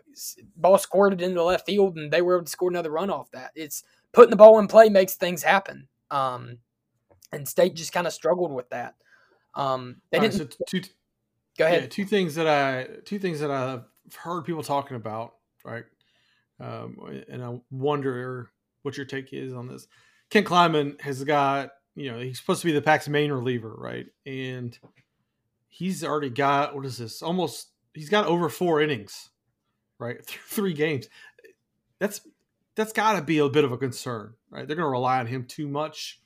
ball 0.55 0.77
squirted 0.77 1.21
into 1.21 1.43
left 1.43 1.65
field, 1.65 1.97
and 1.97 2.11
they 2.11 2.21
were 2.21 2.35
able 2.35 2.45
to 2.45 2.51
score 2.51 2.69
another 2.69 2.91
run 2.91 3.09
off 3.09 3.31
that. 3.31 3.51
It's 3.55 3.83
putting 4.13 4.29
the 4.29 4.37
ball 4.37 4.59
in 4.59 4.67
play 4.67 4.89
makes 4.89 5.15
things 5.15 5.43
happen. 5.43 5.87
Um, 6.09 6.59
and 7.31 7.47
State 7.47 7.75
just 7.75 7.91
kind 7.91 8.07
of 8.07 8.13
struggled 8.13 8.51
with 8.51 8.69
that. 8.69 8.95
Um, 9.55 9.97
they 10.11 10.17
All 10.17 10.23
right, 10.23 10.31
didn't 10.31 10.53
so 10.53 10.65
two 10.67 10.81
go 11.57 11.65
ahead. 11.65 11.81
Yeah, 11.81 11.87
two 11.87 12.05
things 12.05 12.35
that 12.35 12.47
I 12.47 12.87
two 13.05 13.19
things 13.19 13.39
that 13.39 13.51
I've 13.51 13.83
heard 14.15 14.43
people 14.43 14.63
talking 14.63 14.95
about, 14.95 15.33
right? 15.65 15.83
Um, 16.59 16.97
and 17.29 17.43
I 17.43 17.59
wonder 17.69 18.49
what 18.83 18.97
your 18.97 19.05
take 19.05 19.33
is 19.33 19.53
on 19.53 19.67
this. 19.67 19.87
Kent 20.29 20.47
Klyman 20.47 20.99
has 21.01 21.23
got, 21.23 21.71
you 21.95 22.11
know, 22.11 22.19
he's 22.19 22.39
supposed 22.39 22.61
to 22.61 22.67
be 22.67 22.73
the 22.73 22.81
Pack's 22.81 23.07
main 23.07 23.31
reliever, 23.31 23.73
right? 23.77 24.07
And 24.25 24.77
he's 25.67 26.03
already 26.03 26.29
got 26.29 26.75
what 26.75 26.85
is 26.85 26.97
this? 26.97 27.21
Almost 27.21 27.69
he's 27.97 28.09
got 28.09 28.25
over 28.25 28.49
four 28.49 28.81
innings, 28.81 29.29
right? 29.99 30.17
Th- 30.25 30.39
Three 30.45 30.73
games. 30.73 31.09
That's 31.99 32.21
that's 32.75 32.93
got 32.93 33.15
to 33.15 33.21
be 33.21 33.39
a 33.39 33.49
bit 33.49 33.63
of 33.63 33.71
a 33.71 33.77
concern, 33.77 34.33
right? 34.51 34.67
They're 34.67 34.75
going 34.75 34.85
to 34.85 34.91
rely 34.91 35.19
on 35.19 35.27
him 35.27 35.45
too 35.45 35.67
much 35.67 36.21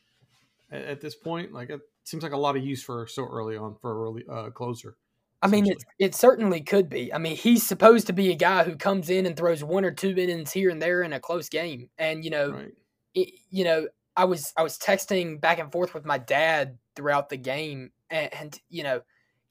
at, 0.69 0.83
at 0.83 1.01
this 1.01 1.15
point. 1.15 1.53
Like 1.53 1.69
it 1.69 1.79
seems 2.03 2.23
like 2.23 2.33
a 2.33 2.37
lot 2.37 2.57
of 2.57 2.65
use 2.65 2.83
for 2.83 3.07
so 3.07 3.25
early 3.25 3.55
on 3.55 3.75
for 3.81 3.91
a 3.91 3.95
really 3.95 4.23
uh, 4.29 4.49
closer. 4.49 4.97
I 5.43 5.47
mean, 5.47 5.65
it, 5.65 5.83
it 5.97 6.13
certainly 6.13 6.61
could 6.61 6.87
be. 6.87 7.11
I 7.11 7.17
mean, 7.17 7.35
he's 7.35 7.65
supposed 7.65 8.05
to 8.07 8.13
be 8.13 8.31
a 8.31 8.35
guy 8.35 8.63
who 8.63 8.75
comes 8.75 9.09
in 9.09 9.25
and 9.25 9.35
throws 9.35 9.63
one 9.63 9.85
or 9.85 9.91
two 9.91 10.09
innings 10.15 10.51
here 10.51 10.69
and 10.69 10.79
there 10.79 11.01
in 11.01 11.13
a 11.13 11.19
close 11.19 11.49
game. 11.49 11.89
And 11.97 12.23
you 12.23 12.29
know, 12.29 12.51
right. 12.51 12.71
it, 13.15 13.33
you 13.49 13.63
know, 13.63 13.87
I 14.15 14.25
was 14.25 14.53
I 14.55 14.61
was 14.61 14.77
texting 14.77 15.41
back 15.41 15.57
and 15.57 15.71
forth 15.71 15.93
with 15.93 16.05
my 16.05 16.19
dad 16.19 16.77
throughout 16.95 17.29
the 17.29 17.37
game, 17.37 17.91
and, 18.09 18.33
and 18.33 18.59
you 18.69 18.83
know, 18.83 19.01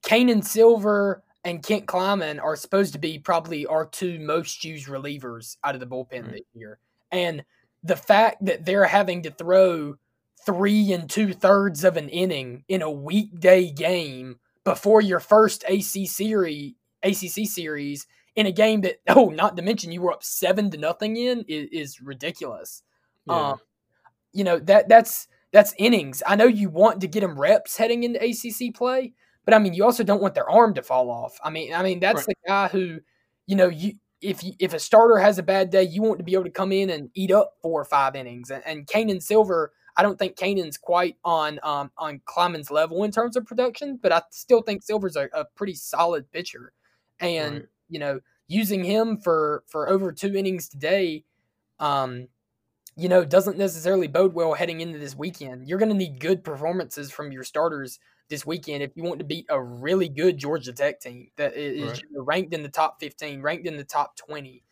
Canaan 0.05 0.43
Silver 0.43 1.25
and 1.45 1.63
Kent 1.63 1.87
Klyman 1.87 2.43
are 2.43 2.57
supposed 2.57 2.93
to 2.93 2.99
be 2.99 3.19
probably 3.19 3.67
our 3.67 3.87
two 3.87 4.19
most 4.19 4.65
used 4.65 4.89
relievers 4.89 5.57
out 5.65 5.75
of 5.75 5.81
the 5.81 5.87
bullpen 5.87 6.25
Right. 6.25 6.33
this 6.33 6.41
year, 6.55 6.79
and 7.11 7.45
the 7.83 7.97
fact 7.97 8.45
that 8.45 8.65
they're 8.65 8.85
having 8.85 9.23
to 9.23 9.31
throw 9.31 9.97
three 10.45 10.93
and 10.93 11.09
two 11.09 11.33
thirds 11.33 11.85
of 11.85 11.97
an 11.97 12.09
inning 12.09 12.65
in 12.69 12.83
a 12.83 12.91
weekday 12.91 13.71
game 13.71 14.39
before 14.65 15.01
your 15.01 15.21
first 15.21 15.65
AC 15.69 16.07
series 16.07 16.75
ACC 17.03 17.47
series 17.47 18.07
in 18.37 18.47
a 18.47 18.53
game 18.53 18.83
that 18.83 19.01
oh 19.09 19.27
not 19.31 19.57
to 19.57 19.63
mention 19.63 19.93
you 19.93 20.03
were 20.03 20.13
up 20.13 20.23
seven 20.23 20.71
to 20.71 20.77
nothing 20.79 21.17
in 21.17 21.45
is, 21.49 21.69
is 21.73 22.01
ridiculous. 22.01 22.83
Yeah. 23.27 23.51
Um, 23.51 23.61
you 24.33 24.45
know 24.45 24.59
that 24.61 24.89
that's 24.89 25.29
that's 25.53 25.75
innings. 25.79 26.23
I 26.27 26.37
know 26.37 26.45
you 26.47 26.69
want 26.69 27.01
to 27.01 27.09
get 27.09 27.21
them 27.21 27.39
reps 27.39 27.77
heading 27.77 28.05
into 28.05 28.23
ACC 28.23 28.75
play, 28.75 29.13
but 29.51 29.57
I 29.57 29.59
mean 29.61 29.75
you 29.75 29.85
also 29.85 30.05
don't 30.05 30.23
want 30.23 30.35
their 30.35 30.49
arm 30.49 30.75
to 30.75 30.83
fall 30.83 31.11
off. 31.11 31.39
I 31.45 31.51
mean 31.51 31.75
I 31.75 31.83
mean 31.83 32.01
that's 32.01 32.27
Right. 32.27 32.27
the 32.27 32.35
guy 32.47 32.69
who 32.69 33.01
you 33.47 33.57
know 33.57 33.69
you 33.69 33.95
if 34.21 34.45
you, 34.45 34.53
if 34.59 34.75
a 34.75 34.79
starter 34.79 35.19
has 35.19 35.39
a 35.39 35.43
bad 35.43 35.71
day, 35.71 35.83
you 35.83 36.03
want 36.03 36.19
to 36.19 36.25
be 36.25 36.35
able 36.35 36.45
to 36.45 36.51
come 36.51 36.73
in 36.73 36.91
and 36.91 37.11
eat 37.15 37.31
up 37.33 37.55
four 37.63 37.81
or 37.81 37.85
five 37.87 38.15
innings. 38.15 38.51
And, 38.51 38.63
and 38.67 38.87
Canaan 38.87 39.21
Silver, 39.21 39.73
I 39.97 40.03
don't 40.03 40.19
think 40.19 40.37
Canaan's 40.37 40.77
quite 40.77 41.17
on 41.25 41.59
um, 41.63 41.91
on 41.99 42.21
Klyman's 42.27 42.71
level 42.71 43.05
in 43.05 43.11
terms 43.13 43.37
of 43.37 43.47
production, 43.47 43.99
but 44.03 44.13
I 44.13 44.23
still 44.31 44.63
think 44.63 44.83
Silver's 44.83 45.17
a, 45.17 45.29
a 45.33 45.45
pretty 45.45 45.75
solid 45.75 46.31
pitcher. 46.33 46.73
And 47.19 47.63
Right. 47.63 47.67
you 47.89 47.99
know, 47.99 48.21
using 48.49 48.85
him 48.85 49.19
for 49.19 49.65
for 49.67 49.89
over 49.89 50.13
two 50.13 50.37
innings 50.37 50.69
today, 50.69 51.25
um, 51.79 52.29
you 52.97 53.09
know, 53.09 53.25
doesn't 53.25 53.59
necessarily 53.59 54.09
bode 54.09 54.35
well 54.35 54.55
heading 54.55 54.81
into 54.81 54.99
this 54.99 55.17
weekend. 55.17 55.69
You're 55.69 55.79
going 55.79 55.91
to 55.91 55.97
need 55.97 56.21
good 56.21 56.45
performances 56.45 57.11
from 57.11 57.33
your 57.33 57.45
starters 57.45 57.99
this 58.31 58.47
weekend 58.47 58.83
if 58.83 58.97
you 58.97 59.03
want 59.03 59.19
to 59.19 59.25
beat 59.25 59.45
a 59.51 59.61
really 59.61 60.09
good 60.09 60.39
Georgia 60.39 60.73
Tech 60.73 61.01
team 61.01 61.31
that 61.37 61.55
is 61.55 61.83
Right. 61.83 62.03
ranked 62.15 62.55
in 62.55 62.63
the 62.63 62.69
top 62.71 62.99
15, 63.01 63.43
ranked 63.43 63.67
in 63.67 63.77
the 63.77 63.85
top 63.85 64.17
20, 64.17 64.65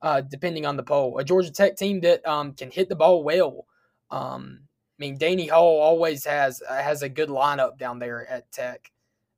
uh, 0.00 0.20
depending 0.22 0.66
on 0.66 0.76
the 0.76 0.82
poll. 0.82 1.18
A 1.18 1.24
Georgia 1.24 1.52
Tech 1.52 1.76
team 1.76 2.00
that 2.00 2.26
um, 2.26 2.54
can 2.54 2.70
hit 2.70 2.88
the 2.88 2.96
ball 2.96 3.22
well. 3.22 3.66
Um, 4.10 4.62
I 4.98 5.04
mean, 5.04 5.18
Danny 5.18 5.46
Hall 5.46 5.80
always 5.80 6.24
has 6.24 6.62
uh, 6.68 6.82
has 6.82 7.02
a 7.02 7.08
good 7.08 7.28
lineup 7.28 7.78
down 7.78 7.98
there 8.00 8.26
at 8.28 8.50
Tech, 8.50 8.90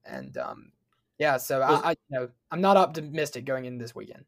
and 0.04 0.36
um, 0.38 0.72
yeah, 1.18 1.36
so 1.36 1.60
Was- 1.60 1.82
I, 1.82 1.88
I 1.88 1.90
you 1.90 2.18
know 2.20 2.28
I'm 2.50 2.60
not 2.60 2.76
optimistic 2.76 3.44
going 3.44 3.64
into 3.66 3.82
this 3.84 3.94
weekend. 3.94 4.24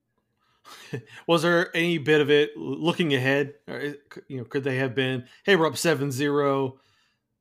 Was 1.27 1.43
there 1.43 1.75
any 1.77 1.99
bit 1.99 2.21
of 2.21 2.31
it 2.31 2.57
looking 2.57 3.15
ahead? 3.15 3.55
Or 3.69 3.95
you 4.29 4.39
know, 4.39 4.45
could 4.45 4.65
they 4.65 4.77
have 4.77 4.95
been, 4.95 5.27
hey, 5.45 5.57
we're 5.57 5.67
up 5.67 5.75
7-0, 5.75 6.79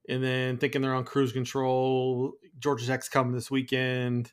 and 0.10 0.24
then 0.24 0.58
thinking 0.58 0.82
they're 0.82 0.94
on 0.94 1.04
cruise 1.04 1.32
control, 1.32 2.34
Georgia 2.60 2.86
Tech's 2.86 3.10
coming 3.10 3.34
this 3.34 3.52
weekend. 3.52 4.32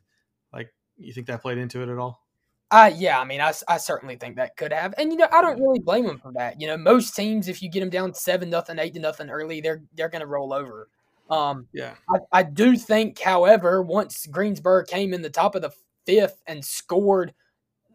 Like, 0.53 0.73
you 0.97 1.13
think 1.13 1.27
that 1.29 1.43
played 1.43 1.59
into 1.59 1.83
it 1.83 1.89
at 1.89 1.99
all? 1.99 2.23
Uh, 2.71 2.91
yeah, 2.97 3.21
I 3.21 3.25
mean, 3.25 3.43
I, 3.43 3.53
I 3.69 3.77
certainly 3.77 4.17
think 4.17 4.37
that 4.37 4.57
could 4.57 4.73
have, 4.73 4.95
and 4.97 5.13
you 5.13 5.19
know, 5.19 5.29
I 5.31 5.43
don't 5.43 5.61
really 5.61 5.79
blame 5.79 6.07
them 6.07 6.19
for 6.19 6.33
that. 6.33 6.59
You 6.59 6.67
know, 6.69 6.79
most 6.79 7.15
teams, 7.15 7.47
if 7.47 7.63
you 7.63 7.71
get 7.71 7.81
them 7.81 7.91
down 7.91 8.15
seven 8.15 8.49
nothing, 8.49 8.79
eight 8.79 8.95
to 8.95 9.01
nothing 9.01 9.29
early, 9.29 9.61
they're 9.61 9.83
they're 9.95 10.09
going 10.09 10.23
to 10.23 10.27
roll 10.27 10.55
over. 10.55 10.89
Um, 11.29 11.67
Yeah. 11.73 11.95
I, 12.09 12.41
I 12.41 12.43
do 12.45 12.77
think, 12.77 13.19
however, 13.21 13.83
once 13.83 14.27
Greensboro 14.27 14.85
came 14.85 15.13
in 15.13 15.21
the 15.21 15.29
top 15.29 15.55
of 15.55 15.61
the 15.61 15.73
fifth 16.07 16.43
and 16.47 16.65
scored, 16.65 17.35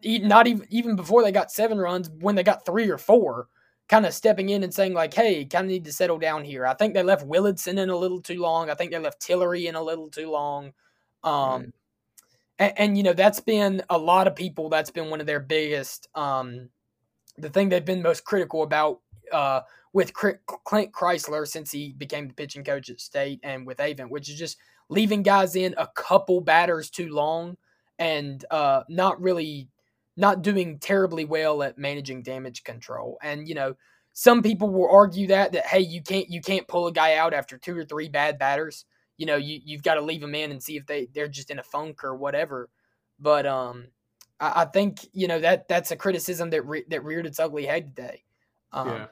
not 0.04 0.46
even 0.46 0.64
even 0.70 0.94
before 0.94 1.24
they 1.24 1.32
got 1.32 1.50
seven 1.50 1.78
runs, 1.78 2.08
when 2.10 2.36
they 2.36 2.44
got 2.44 2.64
three 2.64 2.88
or 2.88 2.98
four, 2.98 3.48
kind 3.88 4.06
of 4.06 4.14
stepping 4.14 4.50
in 4.50 4.62
and 4.62 4.72
saying 4.72 4.94
like, 4.94 5.14
"Hey, 5.14 5.44
kind 5.44 5.64
of 5.64 5.70
need 5.70 5.84
to 5.84 5.92
settle 5.92 6.18
down 6.18 6.44
here." 6.44 6.66
I 6.66 6.74
think 6.74 6.94
they 6.94 7.02
left 7.02 7.26
Willadsen 7.26 7.78
in 7.78 7.90
a 7.90 7.96
little 7.96 8.20
too 8.20 8.40
long. 8.40 8.70
I 8.70 8.74
think 8.74 8.90
they 8.92 8.98
left 8.98 9.20
Tillery 9.20 9.66
in 9.66 9.74
a 9.74 9.82
little 9.82 10.08
too 10.10 10.30
long. 10.30 10.72
Um, 11.24 11.60
Right. 11.62 11.72
and, 12.58 12.72
and 12.78 12.96
you 12.98 13.02
know 13.02 13.12
that's 13.12 13.40
been 13.40 13.82
a 13.90 13.98
lot 13.98 14.26
of 14.26 14.36
people. 14.36 14.68
That's 14.68 14.90
been 14.90 15.10
one 15.10 15.20
of 15.20 15.26
their 15.26 15.40
biggest. 15.40 16.08
Um, 16.14 16.68
the 17.38 17.48
thing 17.50 17.68
they've 17.68 17.84
been 17.84 18.02
most 18.02 18.24
critical 18.24 18.62
about 18.62 19.00
uh, 19.32 19.60
with 19.92 20.12
Clint 20.12 20.92
Chrysler 20.92 21.46
since 21.46 21.70
he 21.70 21.92
became 21.92 22.28
the 22.28 22.34
pitching 22.34 22.64
coach 22.64 22.90
at 22.90 23.00
State 23.00 23.40
and 23.42 23.66
with 23.66 23.78
Avent, 23.78 24.10
which 24.10 24.28
is 24.28 24.38
just 24.38 24.58
leaving 24.88 25.22
guys 25.22 25.56
in 25.56 25.74
a 25.78 25.86
couple 25.94 26.40
batters 26.40 26.90
too 26.90 27.08
long 27.12 27.56
and 27.98 28.44
uh, 28.50 28.82
not 28.88 29.20
really 29.20 29.68
not 30.18 30.42
doing 30.42 30.80
terribly 30.80 31.24
well 31.24 31.62
at 31.62 31.78
managing 31.78 32.22
damage 32.22 32.64
control. 32.64 33.18
And 33.22 33.48
you 33.48 33.54
know, 33.54 33.76
some 34.12 34.42
people 34.42 34.68
will 34.68 34.90
argue 34.90 35.28
that 35.28 35.52
that 35.52 35.64
hey, 35.64 35.80
you 35.80 36.02
can't 36.02 36.28
you 36.28 36.40
can't 36.40 36.66
pull 36.66 36.88
a 36.88 36.92
guy 36.92 37.14
out 37.14 37.32
after 37.32 37.56
two 37.56 37.78
or 37.78 37.84
three 37.84 38.08
bad 38.08 38.36
batters. 38.36 38.84
You 39.16 39.26
know, 39.26 39.36
you 39.36 39.60
you've 39.64 39.84
got 39.84 39.94
to 39.94 40.00
leave 40.00 40.20
them 40.20 40.34
in 40.34 40.50
and 40.50 40.62
see 40.62 40.76
if 40.76 40.86
they 40.86 41.06
they're 41.14 41.28
just 41.28 41.50
in 41.50 41.60
a 41.60 41.62
funk 41.62 42.02
or 42.02 42.16
whatever. 42.16 42.68
But 43.20 43.46
um, 43.46 43.86
I, 44.40 44.62
I 44.62 44.64
think 44.64 45.06
you 45.12 45.28
know 45.28 45.38
that 45.38 45.68
that's 45.68 45.92
a 45.92 45.96
criticism 45.96 46.50
that 46.50 46.66
re- 46.66 46.84
that 46.90 47.04
reared 47.04 47.26
its 47.26 47.38
ugly 47.38 47.64
head 47.64 47.94
today. 47.94 48.24
Um, 48.72 48.88
yeah. 48.88 49.06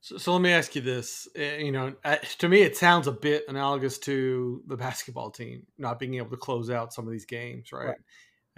So, 0.00 0.16
so 0.16 0.32
let 0.32 0.42
me 0.42 0.52
ask 0.52 0.74
you 0.74 0.80
this. 0.80 1.28
Uh, 1.38 1.42
you 1.58 1.70
know, 1.70 1.92
to 2.38 2.48
me, 2.48 2.62
it 2.62 2.78
sounds 2.78 3.08
a 3.08 3.12
bit 3.12 3.44
analogous 3.46 3.98
to 4.00 4.62
the 4.66 4.76
basketball 4.76 5.30
team 5.30 5.66
not 5.76 5.98
being 5.98 6.14
able 6.14 6.30
to 6.30 6.36
close 6.38 6.70
out 6.70 6.94
some 6.94 7.06
of 7.06 7.12
these 7.12 7.26
games, 7.26 7.72
right? 7.72 7.88
right. 7.88 7.98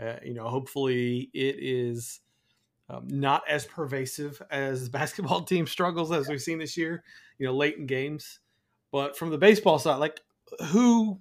Uh, 0.00 0.16
you 0.24 0.34
know, 0.34 0.48
hopefully 0.48 1.30
it 1.32 1.56
is 1.58 2.20
um, 2.88 3.06
not 3.08 3.42
as 3.48 3.64
pervasive 3.64 4.40
as 4.50 4.84
the 4.84 4.90
basketball 4.98 5.42
team 5.42 5.66
struggles 5.66 6.12
as 6.12 6.28
we've 6.28 6.42
seen 6.42 6.58
this 6.58 6.76
year. 6.76 7.04
You 7.38 7.46
know, 7.46 7.54
late 7.54 7.76
in 7.76 7.86
games. 7.86 8.40
But 8.92 9.16
from 9.16 9.30
the 9.30 9.38
baseball 9.38 9.78
side, 9.78 9.96
like 9.96 10.20
who 10.66 11.20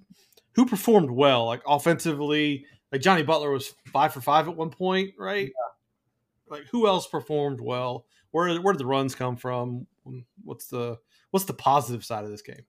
who 0.54 0.66
performed 0.66 1.10
well, 1.10 1.46
like 1.46 1.62
offensively? 1.66 2.66
Like 2.92 3.00
Johnny 3.00 3.24
Butler 3.24 3.50
was 3.50 3.74
five 3.86 4.12
for 4.12 4.20
five 4.20 4.48
at 4.48 4.56
one 4.56 4.70
point, 4.70 5.14
right? 5.18 5.46
Yeah. 5.46 6.56
Like 6.56 6.66
who 6.70 6.86
else 6.86 7.06
performed 7.06 7.60
well? 7.60 8.06
Where 8.30 8.54
where 8.60 8.72
did 8.72 8.80
the 8.80 8.86
runs 8.86 9.14
come 9.14 9.36
from? 9.36 9.86
What's 10.44 10.68
the 10.68 10.98
what's 11.30 11.46
the 11.46 11.54
positive 11.54 12.04
side 12.04 12.24
of 12.24 12.30
this 12.30 12.42
game? 12.42 12.64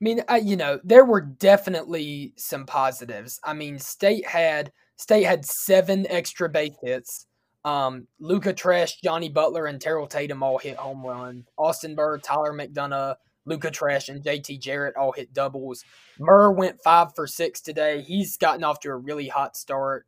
I 0.00 0.04
mean, 0.04 0.22
I, 0.28 0.38
you 0.38 0.56
know, 0.56 0.80
there 0.82 1.04
were 1.04 1.20
definitely 1.20 2.32
some 2.36 2.64
positives. 2.64 3.38
I 3.44 3.52
mean, 3.52 3.78
State 3.78 4.26
had 4.26 4.72
State 4.96 5.24
had 5.24 5.44
seven 5.44 6.06
extra 6.08 6.48
base 6.48 6.76
hits. 6.82 7.26
Um, 7.64 8.06
Luca 8.18 8.54
Tresh, 8.54 8.92
Johnny 9.02 9.28
Butler, 9.28 9.66
and 9.66 9.80
Terrell 9.80 10.06
Tatum 10.06 10.42
all 10.42 10.58
hit 10.58 10.76
home 10.76 11.04
runs. 11.04 11.44
Austin 11.58 11.94
Bird, 11.94 12.22
Tyler 12.22 12.54
McDonough, 12.54 13.16
Luca 13.44 13.70
Tresh, 13.70 14.08
and 14.08 14.24
JT 14.24 14.60
Jarrett 14.60 14.96
all 14.96 15.12
hit 15.12 15.34
doubles. 15.34 15.84
Murr 16.18 16.52
went 16.52 16.82
five 16.82 17.14
for 17.14 17.26
six 17.26 17.60
today. 17.60 18.00
He's 18.00 18.38
gotten 18.38 18.64
off 18.64 18.80
to 18.80 18.90
a 18.90 18.96
really 18.96 19.28
hot 19.28 19.56
start. 19.56 20.06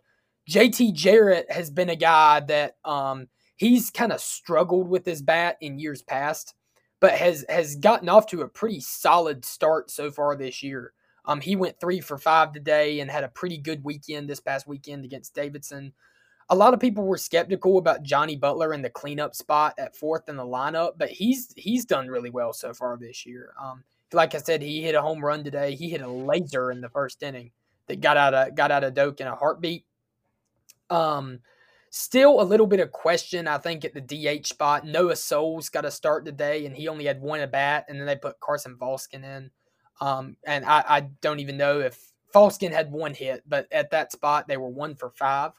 JT 0.51 0.95
Jarrett 0.95 1.51
has 1.51 1.71
been 1.71 1.91
a 1.91 1.97
guy 1.97 2.41
that 2.41 2.77
um, 2.85 3.29
he's 3.57 3.91
kind 3.91 4.13
of 4.13 4.21
struggled 4.21 4.89
with 4.89 5.05
his 5.05 5.21
bat 5.21 5.57
in 5.61 5.79
years 5.79 6.03
past 6.03 6.55
but 7.03 7.15
has 7.15 7.45
has 7.49 7.75
gotten 7.75 8.09
off 8.09 8.29
to 8.29 8.43
a 8.43 8.49
pretty 8.49 8.79
solid 8.81 9.45
start 9.45 9.91
so 9.91 10.11
far 10.11 10.37
this 10.37 10.63
year. 10.63 10.93
Um, 11.25 11.41
he 11.41 11.57
went 11.57 11.79
three 11.81 12.01
for 12.01 12.17
five 12.17 12.53
today 12.53 13.01
and 13.01 13.11
had 13.11 13.25
a 13.25 13.29
pretty 13.29 13.59
good 13.59 13.83
weekend 13.83 14.31
this 14.31 14.39
past 14.39 14.69
weekend 14.69 15.05
against 15.05 15.35
Davidson. 15.35 15.93
A 16.49 16.55
lot 16.55 16.75
of 16.75 16.81
people 16.81 17.05
were 17.05 17.19
skeptical 17.19 17.79
about 17.79 18.05
Johnny 18.05 18.37
Butler 18.37 18.73
in 18.73 18.83
the 18.83 18.91
cleanup 18.91 19.35
spot 19.35 19.75
at 19.79 19.97
fourth 19.97 20.29
in 20.29 20.37
the 20.37 20.45
lineup, 20.45 20.93
but 20.97 21.11
he's 21.11 21.53
he's 21.57 21.85
done 21.85 22.07
really 22.07 22.31
well 22.31 22.53
so 22.53 22.73
far 22.73 22.97
this 22.97 23.27
year. 23.27 23.53
Um, 23.61 23.83
like 24.13 24.37
I 24.37 24.39
said, 24.39 24.63
he 24.63 24.81
hit 24.81 24.95
a 24.95 25.03
home 25.03 25.25
run 25.25 25.43
today. 25.43 25.75
He 25.75 25.91
hit 25.91 26.03
a 26.03 26.09
laser 26.09 26.71
in 26.71 26.81
the 26.81 26.89
first 26.89 27.21
inning 27.25 27.51
that 27.89 28.01
got 28.01 28.17
out 28.17 28.33
of 28.33 28.55
got 28.55 28.71
out 28.71 28.85
of 28.85 28.95
Doak 28.95 29.21
in 29.21 29.27
a 29.27 29.35
heartbeat. 29.35 29.85
Um, 30.89 31.41
Still 31.95 32.41
a 32.41 32.43
little 32.43 32.67
bit 32.67 32.81
of 32.81 32.91
question, 32.91 33.47
I 33.47 33.59
think, 33.59 33.85
at 33.85 33.93
the 33.93 34.01
DH 34.01 34.47
spot. 34.47 34.87
Noah 34.87 35.15
Soles 35.15 35.69
got 35.69 35.85
a 35.85 35.91
start 35.91 36.25
today, 36.25 36.65
and 36.65 36.75
he 36.75 36.89
only 36.89 37.05
had 37.05 37.21
one 37.21 37.41
at 37.41 37.53
bat, 37.53 37.85
and 37.87 38.01
then 38.01 38.07
they 38.07 38.17
put 38.17 38.41
Carson 38.41 38.79
Falsken 38.81 39.23
in. 39.23 39.51
Um, 40.01 40.39
and 40.47 40.65
I, 40.65 40.83
I 40.89 41.01
don't 41.21 41.41
even 41.41 41.59
know 41.59 41.81
if 41.81 42.01
Falsken 42.35 42.73
had 42.73 42.91
one 42.91 43.13
hit, 43.13 43.43
but 43.47 43.71
at 43.71 43.91
that 43.91 44.11
spot, 44.11 44.49
they 44.49 44.57
were 44.57 44.71
one 44.71 44.95
for 44.95 45.11
five. 45.11 45.53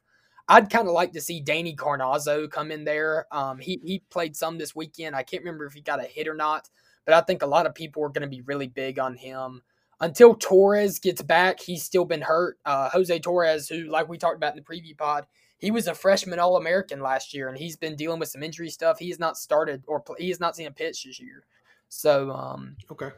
I'd 0.47 0.71
kind 0.71 0.87
of 0.87 0.95
like 0.95 1.13
to 1.13 1.21
see 1.21 1.39
Danny 1.39 1.75
Carnazzo 1.75 2.49
come 2.49 2.71
in 2.71 2.83
there. 2.83 3.27
Um, 3.31 3.59
he, 3.59 3.79
he 3.85 3.99
played 4.09 4.35
some 4.35 4.57
this 4.57 4.75
weekend. 4.75 5.15
I 5.15 5.21
can't 5.21 5.43
remember 5.43 5.67
if 5.67 5.73
he 5.73 5.81
got 5.81 6.03
a 6.03 6.07
hit 6.07 6.27
or 6.27 6.33
not, 6.33 6.67
but 7.05 7.13
I 7.13 7.21
think 7.21 7.43
a 7.43 7.47
lot 7.47 7.67
of 7.67 7.75
people 7.75 8.03
are 8.03 8.09
going 8.09 8.23
to 8.23 8.27
be 8.27 8.41
really 8.41 8.67
big 8.67 8.97
on 8.97 9.15
him. 9.15 9.61
Until 9.99 10.33
Torres 10.33 10.97
gets 10.97 11.21
back, 11.21 11.59
he's 11.59 11.83
still 11.83 12.05
been 12.05 12.21
hurt. 12.21 12.57
Uh, 12.65 12.89
Jose 12.89 13.19
Torres, 13.19 13.69
who, 13.69 13.83
like 13.83 14.09
we 14.09 14.17
talked 14.17 14.35
about 14.37 14.57
in 14.57 14.63
the 14.63 14.75
preview 14.75 14.97
pod, 14.97 15.27
he 15.63 15.71
was 15.71 15.87
a 15.87 15.95
freshman 15.95 16.39
All 16.39 16.57
American 16.57 16.99
last 16.99 17.33
year, 17.33 17.47
and 17.47 17.57
he's 17.57 17.77
been 17.77 17.95
dealing 17.95 18.19
with 18.19 18.27
some 18.27 18.43
injury 18.43 18.69
stuff. 18.69 18.99
He 18.99 19.07
has 19.07 19.17
not 19.17 19.37
started 19.37 19.81
or 19.87 20.03
he 20.19 20.27
has 20.27 20.41
not 20.41 20.57
seen 20.57 20.67
a 20.67 20.71
pitch 20.71 21.05
this 21.05 21.21
year. 21.21 21.45
So, 21.87 22.31
um, 22.31 22.75
okay. 22.91 23.11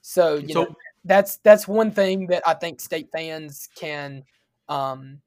So 0.00 0.36
you 0.36 0.50
so, 0.50 0.62
know 0.62 0.76
that's 1.04 1.38
that's 1.38 1.66
one 1.66 1.90
thing 1.90 2.28
that 2.28 2.44
I 2.46 2.54
think 2.54 2.80
state 2.80 3.08
fans 3.10 3.68
can 3.74 4.22
um, 4.68 5.20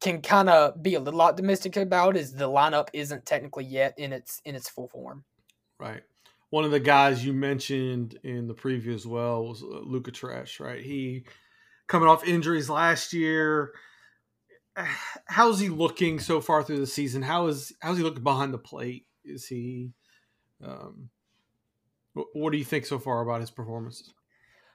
can 0.00 0.22
kind 0.22 0.48
of 0.48 0.80
be 0.84 0.94
a 0.94 1.00
little 1.00 1.20
optimistic 1.20 1.76
about 1.76 2.16
is 2.16 2.32
the 2.32 2.48
lineup 2.48 2.88
isn't 2.92 3.26
technically 3.26 3.64
yet 3.64 3.98
in 3.98 4.12
its 4.12 4.40
in 4.44 4.54
its 4.54 4.68
full 4.68 4.86
form. 4.86 5.24
Right. 5.80 6.04
One 6.50 6.64
of 6.64 6.70
the 6.70 6.78
guys 6.78 7.24
you 7.24 7.32
mentioned 7.32 8.20
in 8.22 8.46
the 8.46 8.54
preview 8.54 8.94
as 8.94 9.04
well 9.04 9.46
was 9.46 9.64
uh, 9.64 9.80
Luca 9.82 10.12
Tresh, 10.12 10.60
Right. 10.60 10.80
He 10.80 11.24
coming 11.88 12.08
off 12.08 12.24
injuries 12.24 12.70
last 12.70 13.12
year 13.12 13.72
how's 15.26 15.60
he 15.60 15.68
looking 15.68 16.18
so 16.18 16.40
far 16.40 16.62
through 16.62 16.78
the 16.78 16.86
season? 16.86 17.22
How 17.22 17.46
is 17.46 17.72
how's 17.80 17.98
he 17.98 18.02
looking 18.02 18.22
behind 18.22 18.52
the 18.52 18.58
plate? 18.58 19.06
Is 19.24 19.46
he 19.46 19.90
um 20.64 21.10
what 22.14 22.52
do 22.52 22.58
you 22.58 22.64
think 22.64 22.84
so 22.84 22.98
far 22.98 23.22
about 23.22 23.40
his 23.40 23.50
performances? 23.50 24.12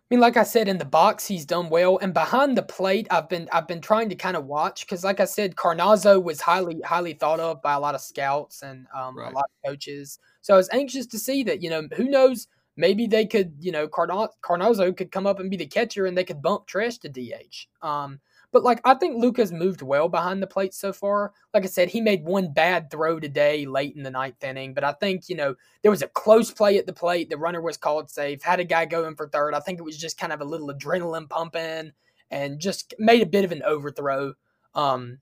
I 0.09 0.15
mean, 0.15 0.21
like 0.21 0.37
I 0.37 0.43
said, 0.43 0.69
in 0.69 0.77
the 0.77 0.85
box 0.85 1.27
he's 1.27 1.45
done 1.45 1.69
well, 1.69 1.97
and 1.97 2.13
behind 2.13 2.57
the 2.57 2.63
plate, 2.63 3.07
I've 3.11 3.27
been 3.27 3.49
I've 3.51 3.67
been 3.67 3.81
trying 3.81 4.07
to 4.09 4.15
kind 4.15 4.37
of 4.37 4.45
watch 4.45 4.85
because, 4.85 5.03
like 5.03 5.19
I 5.19 5.25
said, 5.25 5.55
Carnazzo 5.55 6.23
was 6.23 6.39
highly 6.39 6.79
highly 6.81 7.13
thought 7.13 7.41
of 7.41 7.61
by 7.61 7.73
a 7.73 7.79
lot 7.79 7.93
of 7.93 7.99
scouts 7.99 8.63
and 8.63 8.87
um, 8.95 9.17
right. 9.17 9.31
a 9.31 9.35
lot 9.35 9.45
of 9.45 9.69
coaches. 9.69 10.19
So 10.41 10.53
I 10.53 10.57
was 10.57 10.69
anxious 10.71 11.07
to 11.07 11.19
see 11.19 11.43
that. 11.43 11.61
You 11.61 11.69
know, 11.69 11.87
who 11.95 12.05
knows? 12.05 12.47
Maybe 12.77 13.07
they 13.07 13.25
could, 13.25 13.55
you 13.59 13.71
know, 13.71 13.87
Carnazzo 13.87 14.95
could 14.95 15.11
come 15.11 15.25
up 15.25 15.39
and 15.39 15.49
be 15.49 15.57
the 15.57 15.65
catcher, 15.65 16.05
and 16.05 16.17
they 16.17 16.23
could 16.23 16.41
bump 16.41 16.67
Tresh 16.67 17.01
to 17.01 17.09
DH. 17.09 17.67
Um, 17.85 18.21
but 18.51 18.63
like 18.63 18.79
I 18.85 18.93
think 18.95 19.17
Luca's 19.17 19.51
moved 19.51 19.81
well 19.81 20.09
behind 20.09 20.41
the 20.41 20.47
plate 20.47 20.73
so 20.73 20.93
far. 20.93 21.33
Like 21.53 21.63
I 21.63 21.67
said, 21.67 21.89
he 21.89 22.01
made 22.01 22.23
one 22.23 22.53
bad 22.53 22.89
throw 22.89 23.19
today 23.19 23.65
late 23.65 23.95
in 23.95 24.03
the 24.03 24.11
ninth 24.11 24.43
inning, 24.43 24.73
but 24.73 24.83
I 24.83 24.93
think, 24.93 25.29
you 25.29 25.35
know, 25.35 25.55
there 25.81 25.91
was 25.91 26.01
a 26.01 26.07
close 26.07 26.51
play 26.51 26.77
at 26.77 26.85
the 26.85 26.93
plate. 26.93 27.29
The 27.29 27.37
runner 27.37 27.61
was 27.61 27.77
called 27.77 28.09
safe, 28.09 28.41
had 28.41 28.59
a 28.59 28.63
guy 28.65 28.85
going 28.85 29.15
for 29.15 29.27
third. 29.27 29.53
I 29.53 29.59
think 29.59 29.79
it 29.79 29.83
was 29.83 29.97
just 29.97 30.17
kind 30.17 30.33
of 30.33 30.41
a 30.41 30.45
little 30.45 30.69
adrenaline 30.69 31.29
pumping 31.29 31.91
and 32.31 32.59
just 32.59 32.93
made 32.99 33.21
a 33.21 33.25
bit 33.25 33.45
of 33.45 33.51
an 33.51 33.63
overthrow. 33.63 34.33
Um 34.73 35.19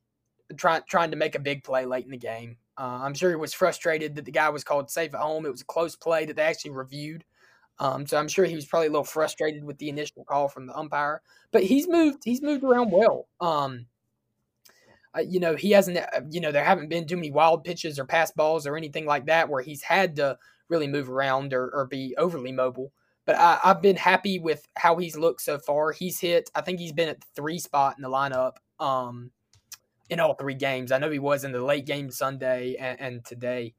trying 0.57 0.83
trying 0.87 1.11
to 1.11 1.17
make 1.17 1.35
a 1.35 1.39
big 1.39 1.63
play 1.63 1.85
late 1.85 2.05
in 2.05 2.11
the 2.11 2.17
game. 2.17 2.57
Uh, 2.77 2.99
I'm 3.01 3.13
sure 3.13 3.29
he 3.29 3.35
was 3.35 3.53
frustrated 3.53 4.15
that 4.15 4.25
the 4.25 4.31
guy 4.31 4.49
was 4.49 4.63
called 4.63 4.91
safe 4.91 5.13
at 5.13 5.21
home. 5.21 5.45
It 5.45 5.51
was 5.51 5.61
a 5.61 5.65
close 5.65 5.95
play 5.95 6.25
that 6.25 6.35
they 6.35 6.43
actually 6.43 6.71
reviewed. 6.71 7.23
Um, 7.79 8.07
so 8.07 8.17
I'm 8.17 8.27
sure 8.27 8.45
he 8.45 8.55
was 8.55 8.65
probably 8.65 8.87
a 8.87 8.91
little 8.91 9.03
frustrated 9.03 9.63
with 9.63 9.77
the 9.77 9.89
initial 9.89 10.23
call 10.23 10.47
from 10.47 10.65
the 10.65 10.77
umpire, 10.77 11.21
but 11.51 11.63
he's 11.63 11.87
moved. 11.87 12.23
He's 12.23 12.41
moved 12.41 12.63
around 12.63 12.91
well. 12.91 13.27
Um, 13.41 13.87
uh, 15.15 15.21
you 15.21 15.39
know, 15.39 15.55
he 15.55 15.71
hasn't. 15.71 15.97
Uh, 15.97 16.21
you 16.29 16.39
know, 16.39 16.51
there 16.51 16.63
haven't 16.63 16.89
been 16.89 17.05
too 17.05 17.17
many 17.17 17.31
wild 17.31 17.63
pitches 17.63 17.99
or 17.99 18.05
pass 18.05 18.31
balls 18.31 18.65
or 18.65 18.77
anything 18.77 19.05
like 19.05 19.25
that 19.25 19.49
where 19.49 19.61
he's 19.61 19.81
had 19.81 20.15
to 20.17 20.37
really 20.69 20.87
move 20.87 21.09
around 21.09 21.53
or, 21.53 21.69
or 21.69 21.85
be 21.85 22.15
overly 22.17 22.51
mobile. 22.51 22.91
But 23.25 23.35
I, 23.37 23.59
have 23.63 23.81
been 23.81 23.95
happy 23.95 24.39
with 24.39 24.67
how 24.77 24.97
he's 24.97 25.17
looked 25.17 25.41
so 25.41 25.57
far. 25.57 25.91
He's 25.91 26.19
hit. 26.19 26.49
I 26.55 26.61
think 26.61 26.79
he's 26.79 26.93
been 26.93 27.09
at 27.09 27.19
the 27.19 27.27
three 27.35 27.59
spot 27.59 27.95
in 27.97 28.03
the 28.03 28.09
lineup. 28.09 28.53
Um, 28.79 29.31
in 30.09 30.19
all 30.19 30.35
three 30.35 30.53
games. 30.53 30.91
I 30.91 30.97
know 30.97 31.09
he 31.09 31.19
was 31.19 31.43
in 31.43 31.51
the 31.51 31.63
late 31.63 31.85
game 31.85 32.11
Sunday 32.11 32.75
and, 32.75 32.99
and 32.99 33.25
today. 33.25 33.73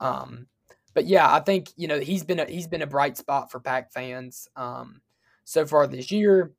Um, 0.00 0.46
but 0.94 1.06
yeah, 1.06 1.32
I 1.32 1.40
think 1.40 1.70
you 1.76 1.88
know 1.88 2.00
he's 2.00 2.24
been 2.24 2.40
a, 2.40 2.44
he's 2.46 2.66
been 2.66 2.82
a 2.82 2.86
bright 2.86 3.16
spot 3.16 3.50
for 3.50 3.60
Pack 3.60 3.92
fans 3.92 4.48
um, 4.56 5.00
so 5.44 5.66
far 5.66 5.86
this 5.86 6.10
year. 6.10 6.52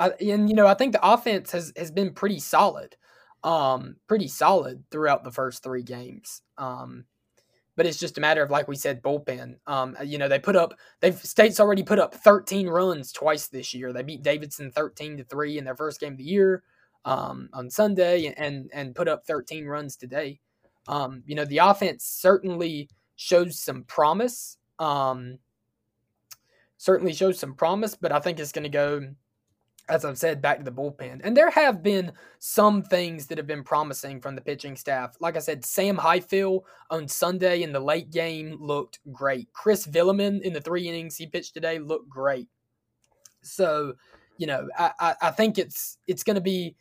I, 0.00 0.10
and 0.20 0.48
you 0.48 0.54
know 0.54 0.66
I 0.66 0.74
think 0.74 0.92
the 0.92 1.06
offense 1.06 1.52
has 1.52 1.72
has 1.76 1.90
been 1.90 2.12
pretty 2.12 2.38
solid, 2.38 2.96
um, 3.42 3.96
pretty 4.06 4.28
solid 4.28 4.84
throughout 4.90 5.24
the 5.24 5.32
first 5.32 5.62
three 5.62 5.82
games. 5.82 6.42
Um, 6.56 7.04
but 7.76 7.86
it's 7.86 7.98
just 7.98 8.18
a 8.18 8.20
matter 8.20 8.42
of 8.42 8.50
like 8.50 8.68
we 8.68 8.76
said 8.76 9.02
bullpen. 9.02 9.56
Um, 9.66 9.96
you 10.04 10.18
know 10.18 10.28
they 10.28 10.38
put 10.38 10.56
up 10.56 10.74
they've 11.00 11.18
states 11.18 11.60
already 11.60 11.82
put 11.82 11.98
up 11.98 12.14
13 12.14 12.68
runs 12.68 13.12
twice 13.12 13.48
this 13.48 13.74
year. 13.74 13.92
They 13.92 14.02
beat 14.02 14.22
Davidson 14.22 14.70
13 14.70 15.16
to 15.18 15.24
three 15.24 15.58
in 15.58 15.64
their 15.64 15.76
first 15.76 16.00
game 16.00 16.12
of 16.12 16.18
the 16.18 16.24
year 16.24 16.62
um, 17.04 17.48
on 17.52 17.70
Sunday 17.70 18.34
and 18.36 18.70
and 18.72 18.94
put 18.94 19.08
up 19.08 19.26
13 19.26 19.66
runs 19.66 19.96
today. 19.96 20.40
Um, 20.86 21.22
you 21.26 21.34
know 21.34 21.44
the 21.44 21.58
offense 21.58 22.04
certainly 22.04 22.88
shows 23.18 23.58
some 23.58 23.82
promise. 23.82 24.56
Um, 24.78 25.38
certainly 26.78 27.12
shows 27.12 27.38
some 27.38 27.54
promise, 27.54 27.96
but 27.96 28.12
I 28.12 28.20
think 28.20 28.38
it's 28.38 28.52
going 28.52 28.62
to 28.62 28.68
go, 28.68 29.08
as 29.88 30.04
I've 30.04 30.16
said, 30.16 30.40
back 30.40 30.58
to 30.58 30.64
the 30.64 30.70
bullpen. 30.70 31.20
And 31.24 31.36
there 31.36 31.50
have 31.50 31.82
been 31.82 32.12
some 32.38 32.80
things 32.80 33.26
that 33.26 33.36
have 33.36 33.48
been 33.48 33.64
promising 33.64 34.20
from 34.20 34.36
the 34.36 34.40
pitching 34.40 34.76
staff. 34.76 35.16
Like 35.18 35.36
I 35.36 35.40
said, 35.40 35.64
Sam 35.64 35.96
Highfill 35.96 36.64
on 36.90 37.08
Sunday 37.08 37.64
in 37.64 37.72
the 37.72 37.80
late 37.80 38.10
game 38.10 38.56
looked 38.60 39.00
great. 39.12 39.52
Chris 39.52 39.84
Villaman 39.84 40.40
in 40.42 40.52
the 40.52 40.60
three 40.60 40.88
innings 40.88 41.16
he 41.16 41.26
pitched 41.26 41.54
today 41.54 41.80
looked 41.80 42.08
great. 42.08 42.48
So, 43.42 43.94
you 44.36 44.46
know, 44.46 44.68
I, 44.78 44.92
I, 45.00 45.14
I 45.22 45.30
think 45.32 45.58
it's 45.58 45.98
it's 46.06 46.22
going 46.22 46.36
to 46.36 46.40
be 46.40 46.76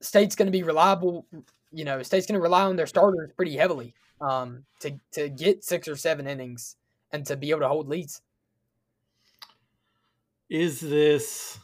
State's 0.00 0.36
going 0.36 0.46
to 0.46 0.52
be 0.52 0.62
reliable. 0.62 1.26
You 1.72 1.84
know, 1.84 2.02
State's 2.04 2.26
going 2.26 2.38
to 2.38 2.42
rely 2.42 2.62
on 2.62 2.76
their 2.76 2.86
starters 2.86 3.32
pretty 3.36 3.56
heavily 3.56 3.94
um, 4.22 4.64
to 4.80 4.92
to 5.12 5.28
get 5.28 5.64
six 5.64 5.88
or 5.88 5.96
seven 5.96 6.26
innings 6.26 6.76
and 7.12 7.26
to 7.26 7.36
be 7.36 7.50
able 7.50 7.60
to 7.60 7.68
hold 7.68 7.88
leads. 7.88 8.22
Is 10.48 10.80
this, 10.80 11.58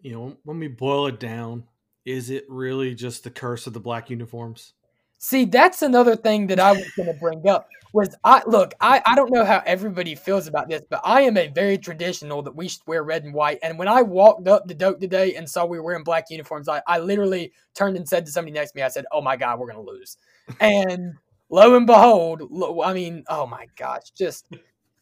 you 0.00 0.12
know, 0.12 0.36
when 0.44 0.58
we 0.58 0.68
boil 0.68 1.08
it 1.08 1.18
down, 1.18 1.64
is 2.04 2.30
it 2.30 2.44
really 2.48 2.94
just 2.94 3.24
the 3.24 3.30
curse 3.30 3.66
of 3.66 3.72
the 3.72 3.80
black 3.80 4.08
uniforms? 4.08 4.74
See, 5.18 5.46
that's 5.46 5.82
another 5.82 6.14
thing 6.14 6.46
that 6.48 6.60
I 6.60 6.72
was 6.72 6.88
going 6.96 7.12
to 7.12 7.18
bring 7.18 7.48
up. 7.48 7.68
Was 7.92 8.14
I 8.22 8.42
look? 8.46 8.74
I 8.80 9.02
I 9.06 9.14
don't 9.14 9.32
know 9.32 9.44
how 9.44 9.62
everybody 9.64 10.14
feels 10.14 10.46
about 10.46 10.68
this, 10.68 10.82
but 10.88 11.00
I 11.02 11.22
am 11.22 11.38
a 11.38 11.48
very 11.48 11.78
traditional 11.78 12.42
that 12.42 12.54
we 12.54 12.68
should 12.68 12.86
wear 12.86 13.02
red 13.02 13.24
and 13.24 13.32
white. 13.32 13.58
And 13.62 13.78
when 13.78 13.88
I 13.88 14.02
walked 14.02 14.46
up 14.46 14.68
the 14.68 14.74
Doak 14.74 15.00
today 15.00 15.34
and 15.34 15.48
saw 15.48 15.64
we 15.64 15.78
were 15.78 15.84
wearing 15.84 16.04
black 16.04 16.26
uniforms, 16.28 16.68
I 16.68 16.82
I 16.86 16.98
literally 16.98 17.52
turned 17.74 17.96
and 17.96 18.06
said 18.06 18.26
to 18.26 18.32
somebody 18.32 18.52
next 18.52 18.72
to 18.72 18.76
me, 18.76 18.82
I 18.82 18.88
said, 18.88 19.06
"Oh 19.10 19.22
my 19.22 19.36
god, 19.36 19.58
we're 19.58 19.72
going 19.72 19.84
to 19.84 19.90
lose." 19.90 20.18
And 20.60 21.14
lo 21.50 21.76
and 21.76 21.86
behold, 21.86 22.42
lo, 22.50 22.82
I 22.82 22.92
mean, 22.92 23.24
oh 23.28 23.46
my 23.46 23.66
gosh, 23.76 24.10
just 24.10 24.46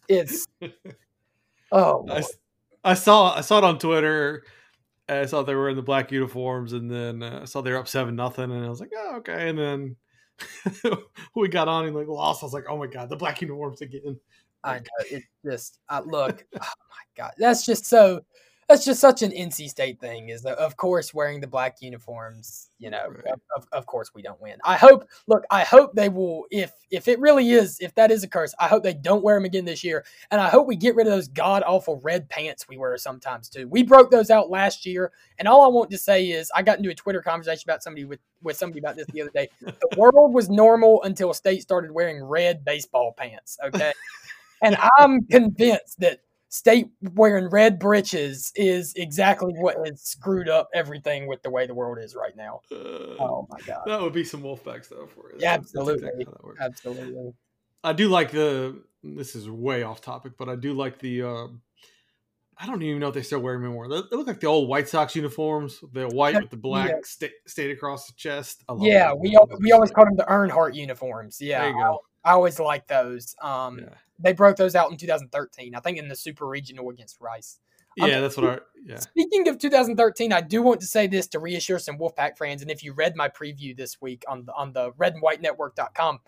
it's 0.09 0.47
oh. 1.73 2.07
I, 2.11 2.23
I 2.85 2.95
saw 2.95 3.35
I 3.35 3.41
saw 3.41 3.59
it 3.59 3.65
on 3.65 3.79
Twitter. 3.79 4.45
I 5.09 5.27
saw 5.27 5.43
they 5.43 5.55
were 5.55 5.69
in 5.69 5.77
the 5.77 5.83
black 5.83 6.13
uniforms, 6.13 6.73
and 6.73 6.91
then 6.91 7.23
uh, 7.23 7.41
I 7.43 7.45
saw 7.45 7.61
they 7.61 7.73
were 7.73 7.79
up 7.79 7.89
seven 7.89 8.17
nothing, 8.17 8.51
and 8.51 8.65
I 8.65 8.69
was 8.69 8.81
like, 8.81 8.93
oh 8.97 9.17
okay. 9.17 9.49
And 9.49 9.59
then 9.59 9.97
we 11.37 11.49
got 11.49 11.69
on 11.69 11.87
and 11.87 11.95
like 11.95 12.09
lost. 12.09 12.43
I 12.43 12.47
was 12.47 12.55
like, 12.55 12.67
oh 12.69 12.79
my 12.79 12.87
god, 12.87 13.09
the 13.09 13.17
black 13.17 13.41
uniforms 13.41 13.81
again. 13.81 14.19
I 14.63 14.79
know 14.79 15.05
it's 15.11 15.27
just 15.45 15.79
uh, 15.91 16.03
look. 16.07 16.45
oh 16.55 16.59
my 16.61 17.05
god, 17.17 17.33
that's 17.39 17.67
just 17.67 17.87
so. 17.87 18.23
That's 18.69 18.85
just 18.85 19.01
such 19.01 19.23
an 19.23 19.31
NC 19.31 19.69
State 19.69 20.01
thing. 20.01 20.31
Is 20.31 20.43
that 20.43 20.59
of 20.59 20.77
course 20.77 21.13
wearing 21.13 21.41
the 21.41 21.47
black 21.47 21.81
uniforms. 21.81 22.71
You 22.79 22.91
know, 22.91 23.09
Right. 23.09 23.35
of, 23.57 23.67
of 23.73 23.87
course 23.87 24.13
we 24.15 24.21
don't 24.21 24.41
win. 24.41 24.59
I 24.65 24.77
hope. 24.77 25.09
Look, 25.27 25.45
I 25.51 25.63
hope 25.63 25.95
they 25.95 26.09
will. 26.09 26.45
If 26.51 26.73
if 26.91 27.09
it 27.09 27.19
really 27.21 27.51
is, 27.51 27.79
if 27.81 27.95
that 27.95 28.11
is 28.11 28.25
a 28.25 28.29
curse, 28.29 28.55
I 28.59 28.69
hope 28.69 28.83
they 28.83 28.95
don't 28.95 29.23
wear 29.23 29.37
them 29.37 29.45
again 29.45 29.65
this 29.65 29.83
year. 29.85 30.05
And 30.31 30.41
I 30.41 30.49
hope 30.49 30.67
we 30.67 30.77
get 30.77 30.95
rid 30.95 31.07
of 31.07 31.13
those 31.13 31.29
god 31.29 31.63
awful 31.67 32.01
red 32.03 32.29
pants 32.29 32.69
we 32.69 32.77
wear 32.77 32.97
sometimes 32.99 33.49
too. 33.49 33.69
We 33.69 33.83
broke 33.83 34.11
those 34.11 34.31
out 34.31 34.51
last 34.51 34.85
year, 34.85 35.13
and 35.39 35.49
all 35.49 35.63
I 35.63 35.69
want 35.69 35.91
to 35.91 35.99
say 35.99 36.31
is 36.31 36.51
I 36.55 36.63
got 36.63 36.79
into 36.79 36.91
a 36.91 36.95
Twitter 36.95 37.23
conversation 37.23 37.65
about 37.69 37.83
somebody 37.83 38.05
with 38.05 38.21
with 38.43 38.57
somebody 38.57 38.81
about 38.81 38.97
this 38.97 39.07
the 39.09 39.23
other 39.23 39.31
day. 39.31 39.49
The 39.61 39.75
world 39.97 40.35
was 40.35 40.51
normal 40.51 41.03
until 41.05 41.33
State 41.33 41.63
started 41.63 41.91
wearing 41.91 42.23
red 42.23 42.65
baseball 42.65 43.15
pants. 43.17 43.59
Okay, 43.65 43.93
and 44.63 44.77
I'm 44.99 45.25
convinced 45.27 46.01
that 46.01 46.21
State 46.55 46.87
wearing 47.15 47.49
red 47.49 47.81
breeches 47.81 48.53
is 48.55 48.93
exactly 48.95 49.53
what 49.55 49.77
has 49.85 50.01
screwed 50.03 50.49
up 50.49 50.69
everything 50.73 51.27
with 51.27 51.43
the 51.43 51.51
way 51.51 51.67
the 51.67 51.75
world 51.75 51.99
is 52.01 52.15
right 52.15 52.37
now. 52.37 52.61
Uh, 52.71 53.17
Oh 53.19 53.45
my 53.51 53.59
god! 53.67 53.83
That 53.87 54.01
would 54.01 54.13
be 54.13 54.23
some 54.23 54.41
Wolfpack 54.45 54.85
stuff 54.85 55.11
for 55.17 55.33
you. 55.33 55.39
Yeah, 55.41 55.55
absolutely. 55.55 55.95
exactly 56.07 56.25
that. 56.27 56.65
Absolutely. 56.65 57.33
I 57.83 57.93
do 57.93 58.09
like 58.09 58.31
the. 58.31 58.81
This 59.03 59.35
is 59.35 59.51
way 59.51 59.83
off 59.83 60.01
topic, 60.01 60.35
but 60.39 60.49
I 60.49 60.55
do 60.55 60.75
like 60.75 61.01
the. 61.01 61.23
Uh, 61.23 61.47
I 62.57 62.67
don't 62.69 62.81
even 62.85 63.01
know 63.01 63.09
if 63.09 63.15
they 63.15 63.23
still 63.23 63.41
wear 63.41 63.55
them 63.55 63.65
anymore. 63.65 63.89
They, 63.89 64.03
they 64.09 64.17
look 64.17 64.29
like 64.29 64.39
the 64.39 64.47
old 64.47 64.69
White 64.69 64.89
Sox 64.89 65.17
uniforms. 65.17 65.81
The 65.93 66.07
white 66.07 66.37
with 66.37 66.51
the 66.51 66.57
black 66.69 66.91
yeah. 66.91 66.97
sta- 67.03 67.35
state 67.49 67.73
across 67.73 68.07
the 68.07 68.13
chest. 68.13 68.63
Yeah, 68.79 69.09
those. 69.09 69.19
we 69.23 69.35
al- 69.37 69.47
Those 69.49 69.59
we 69.61 69.73
always 69.73 69.91
called 69.91 70.07
them 70.07 70.17
the 70.19 70.25
Earnhardt 70.27 70.77
uniforms. 70.77 71.39
Yeah, 71.41 71.63
There 71.63 71.71
you 71.71 71.79
go. 71.83 71.99
I, 72.25 72.33
always 72.33 72.59
like 72.59 72.87
those. 72.87 73.35
Um, 73.43 73.79
Yeah. 73.79 73.95
they 74.19 74.33
broke 74.33 74.57
those 74.57 74.75
out 74.75 74.91
in 74.91 74.97
2013. 74.97 75.75
I 75.75 75.81
think 75.81 75.99
in 75.99 76.09
the 76.09 76.17
Super 76.17 76.47
Regional 76.47 76.89
against 76.91 77.21
Rice. 77.21 77.59
Um, 78.01 78.09
Yeah, 78.09 78.21
that's 78.21 78.37
what 78.37 78.47
I. 78.47 78.59
Yeah. 78.85 78.99
Speaking 78.99 79.49
of 79.49 79.59
2013, 79.59 80.33
I 80.33 80.41
do 80.41 80.63
want 80.63 80.81
to 80.81 80.87
say 80.87 81.07
this 81.07 81.27
to 81.29 81.39
reassure 81.39 81.79
some 81.79 81.99
Wolfpack 81.99 82.37
fans. 82.37 82.63
And 82.63 82.71
if 82.71 82.83
you 82.83 82.93
read 82.93 83.17
my 83.17 83.29
preview 83.29 83.77
this 83.77 84.01
week 84.01 84.25
on 84.29 84.45
the 84.47 84.53
on 84.55 84.73
the 84.73 84.93
redandwhitenetwork.com, 84.93 86.21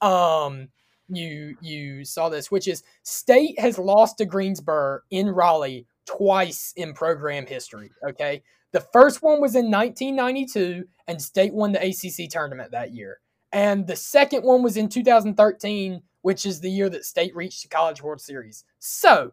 um, 0.00 0.68
you 1.08 1.56
you 1.60 2.04
saw 2.04 2.28
this, 2.28 2.50
which 2.50 2.68
is 2.68 2.82
State 3.02 3.58
has 3.58 3.78
lost 3.78 4.18
to 4.18 4.24
Greensboro 4.24 5.00
in 5.10 5.28
Raleigh 5.28 5.86
twice 6.06 6.72
in 6.76 6.92
program 6.94 7.46
history. 7.46 7.90
Okay. 8.06 8.42
The 8.72 8.80
first 8.80 9.22
one 9.22 9.40
was 9.40 9.54
in 9.54 9.70
1992, 9.70 10.86
and 11.06 11.20
State 11.20 11.52
won 11.52 11.72
the 11.72 11.80
ACC 11.80 12.30
tournament 12.30 12.70
that 12.72 12.92
year. 12.94 13.20
And 13.52 13.86
the 13.86 13.96
second 13.96 14.44
one 14.44 14.62
was 14.62 14.76
in 14.76 14.88
2013, 14.88 16.02
which 16.22 16.46
is 16.46 16.60
the 16.60 16.70
year 16.70 16.88
that 16.88 17.04
State 17.04 17.34
reached 17.36 17.62
the 17.62 17.68
College 17.68 18.02
World 18.02 18.20
Series. 18.20 18.64
So 18.78 19.32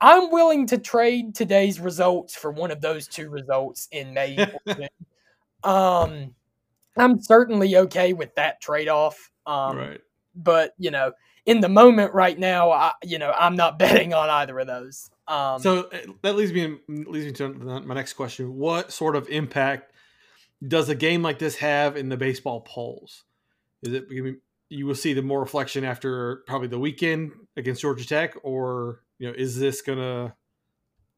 I'm 0.00 0.30
willing 0.30 0.66
to 0.68 0.78
trade 0.78 1.34
today's 1.34 1.80
results 1.80 2.34
for 2.34 2.50
one 2.50 2.70
of 2.70 2.80
those 2.80 3.06
two 3.06 3.28
results 3.28 3.88
in 3.90 4.14
May. 4.14 4.38
um, 5.64 6.34
I'm 6.96 7.20
certainly 7.20 7.76
okay 7.76 8.12
with 8.12 8.34
that 8.36 8.60
trade 8.60 8.88
off. 8.88 9.30
Um, 9.46 9.76
right. 9.76 10.00
But 10.34 10.74
you 10.78 10.90
know, 10.90 11.12
in 11.46 11.60
the 11.60 11.68
moment 11.68 12.14
right 12.14 12.38
now, 12.38 12.70
I, 12.70 12.92
you 13.02 13.18
know, 13.18 13.32
I'm 13.32 13.56
not 13.56 13.78
betting 13.78 14.14
on 14.14 14.30
either 14.30 14.58
of 14.58 14.66
those. 14.66 15.10
Um, 15.26 15.60
So 15.60 15.84
uh, 15.84 15.98
that 16.22 16.36
leads 16.36 16.52
me 16.52 16.78
leads 16.88 17.26
me 17.26 17.32
to 17.32 17.48
my 17.48 17.94
next 17.94 18.14
question. 18.14 18.56
What 18.56 18.92
sort 18.92 19.16
of 19.16 19.28
impact 19.28 19.93
does 20.66 20.88
a 20.88 20.94
game 20.94 21.22
like 21.22 21.38
this 21.38 21.56
have 21.56 21.96
in 21.96 22.08
the 22.08 22.16
baseball 22.16 22.60
polls? 22.60 23.24
Is 23.82 23.92
it 23.92 24.04
you 24.68 24.86
will 24.86 24.94
see 24.94 25.12
the 25.12 25.22
more 25.22 25.40
reflection 25.40 25.84
after 25.84 26.42
probably 26.46 26.68
the 26.68 26.78
weekend 26.78 27.32
against 27.56 27.82
Georgia 27.82 28.06
Tech, 28.06 28.34
or 28.42 29.02
you 29.18 29.28
know, 29.28 29.34
is 29.36 29.58
this 29.58 29.82
gonna 29.82 30.34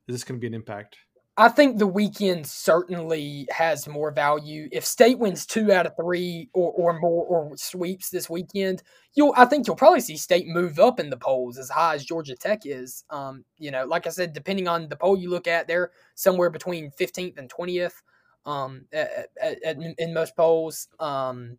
is 0.08 0.14
this 0.14 0.24
gonna 0.24 0.40
be 0.40 0.46
an 0.46 0.54
impact? 0.54 0.96
I 1.38 1.50
think 1.50 1.78
the 1.78 1.86
weekend 1.86 2.46
certainly 2.46 3.46
has 3.50 3.86
more 3.86 4.10
value. 4.10 4.70
If 4.72 4.86
State 4.86 5.18
wins 5.18 5.44
two 5.44 5.70
out 5.70 5.84
of 5.84 5.92
three 5.94 6.48
or, 6.54 6.72
or 6.72 6.98
more 6.98 7.26
or 7.26 7.56
sweeps 7.58 8.08
this 8.08 8.30
weekend, 8.30 8.82
you'll 9.14 9.34
I 9.36 9.44
think 9.44 9.66
you'll 9.66 9.76
probably 9.76 10.00
see 10.00 10.16
State 10.16 10.46
move 10.48 10.78
up 10.78 10.98
in 10.98 11.10
the 11.10 11.16
polls 11.16 11.58
as 11.58 11.68
high 11.68 11.94
as 11.94 12.04
Georgia 12.04 12.36
Tech 12.36 12.62
is. 12.64 13.04
Um, 13.10 13.44
you 13.58 13.70
know, 13.70 13.84
like 13.84 14.06
I 14.06 14.10
said, 14.10 14.32
depending 14.32 14.66
on 14.66 14.88
the 14.88 14.96
poll 14.96 15.18
you 15.18 15.28
look 15.28 15.46
at, 15.46 15.68
they're 15.68 15.92
somewhere 16.14 16.48
between 16.48 16.90
15th 16.90 17.38
and 17.38 17.52
20th. 17.52 18.02
Um, 18.46 18.86
at, 18.92 19.28
at, 19.42 19.62
at, 19.64 19.76
in 19.98 20.14
most 20.14 20.36
polls. 20.36 20.88
Um, 21.00 21.58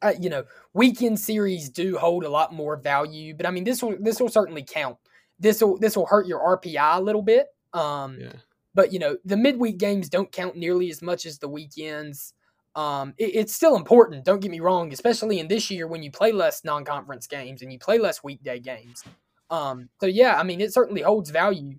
uh, 0.00 0.14
you 0.18 0.30
know, 0.30 0.44
weekend 0.74 1.18
series 1.20 1.68
do 1.68 1.98
hold 1.98 2.24
a 2.24 2.30
lot 2.30 2.52
more 2.54 2.76
value, 2.76 3.34
but 3.34 3.46
I 3.46 3.50
mean, 3.50 3.64
this 3.64 3.82
will 3.82 3.96
this 4.00 4.20
will 4.20 4.28
certainly 4.28 4.62
count. 4.62 4.96
This 5.38 5.60
will 5.62 5.78
this 5.78 5.96
will 5.96 6.06
hurt 6.06 6.26
your 6.26 6.40
RPI 6.56 6.96
a 6.98 7.00
little 7.00 7.22
bit. 7.22 7.48
Um, 7.74 8.16
Yeah. 8.20 8.32
but 8.74 8.92
you 8.92 8.98
know 8.98 9.16
the 9.24 9.36
midweek 9.36 9.76
games 9.78 10.08
don't 10.08 10.30
count 10.32 10.56
nearly 10.56 10.88
as 10.90 11.02
much 11.02 11.26
as 11.26 11.38
the 11.38 11.48
weekends 11.48 12.32
um, 12.76 13.12
it- 13.18 13.34
it's 13.34 13.54
still 13.54 13.76
important 13.76 14.24
don't 14.24 14.40
get 14.40 14.50
me 14.50 14.60
wrong 14.60 14.92
especially 14.92 15.38
in 15.40 15.48
this 15.48 15.70
year 15.70 15.86
when 15.86 16.02
you 16.02 16.10
play 16.10 16.32
less 16.32 16.64
non-conference 16.64 17.26
games 17.26 17.60
and 17.60 17.72
you 17.72 17.78
play 17.78 17.98
less 17.98 18.22
weekday 18.22 18.58
games 18.60 19.04
um, 19.50 19.88
so 20.00 20.06
yeah 20.06 20.38
i 20.38 20.42
mean 20.42 20.60
it 20.60 20.72
certainly 20.72 21.02
holds 21.02 21.28
value 21.30 21.74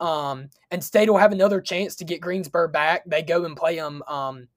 um, 0.00 0.48
and 0.70 0.82
state 0.82 1.08
will 1.10 1.18
have 1.18 1.32
another 1.32 1.60
chance 1.60 1.96
to 1.96 2.04
get 2.04 2.20
greensboro 2.20 2.68
back. 2.68 3.02
They 3.06 3.22
go 3.22 3.44
and 3.44 3.56
play 3.56 3.76
them 3.76 4.02
um, 4.06 4.48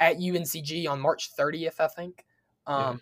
at 0.00 0.16
uncg 0.16 0.88
on 0.88 1.00
march 1.00 1.30
30th 1.36 1.78
i 1.80 1.86
think. 1.88 2.26
Um, 2.66 2.80
Yeah. 2.80 2.94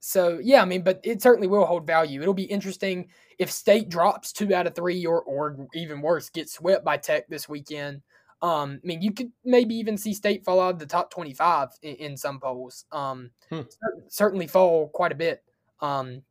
so 0.00 0.38
yeah 0.42 0.62
i 0.62 0.64
mean 0.64 0.82
but 0.82 1.00
it 1.04 1.22
certainly 1.22 1.46
will 1.48 1.64
hold 1.66 1.86
value. 1.86 2.20
It'll 2.22 2.34
be 2.34 2.44
interesting 2.44 3.08
if 3.38 3.50
state 3.50 3.88
drops 3.88 4.32
two 4.32 4.54
out 4.54 4.66
of 4.66 4.74
three 4.74 5.04
or 5.06 5.22
or 5.22 5.68
even 5.74 6.00
worse 6.00 6.28
get 6.30 6.48
swept 6.48 6.84
by 6.84 6.96
tech 6.96 7.28
this 7.28 7.48
weekend. 7.48 8.02
Um 8.40 8.80
i 8.82 8.86
mean 8.86 9.02
you 9.02 9.12
could 9.12 9.30
maybe 9.44 9.74
even 9.76 9.96
see 9.96 10.14
state 10.14 10.44
fall 10.44 10.60
out 10.60 10.74
of 10.74 10.78
the 10.80 10.86
top 10.86 11.10
25 11.10 11.68
in, 11.82 11.94
in 11.96 12.16
some 12.16 12.40
polls. 12.40 12.86
Um 12.90 13.30
Hmm. 13.50 13.60
cer- 13.68 14.02
certainly 14.08 14.46
fall 14.48 14.88
quite 14.88 15.12
a 15.12 15.16
bit. 15.16 15.44
Um 15.80 16.22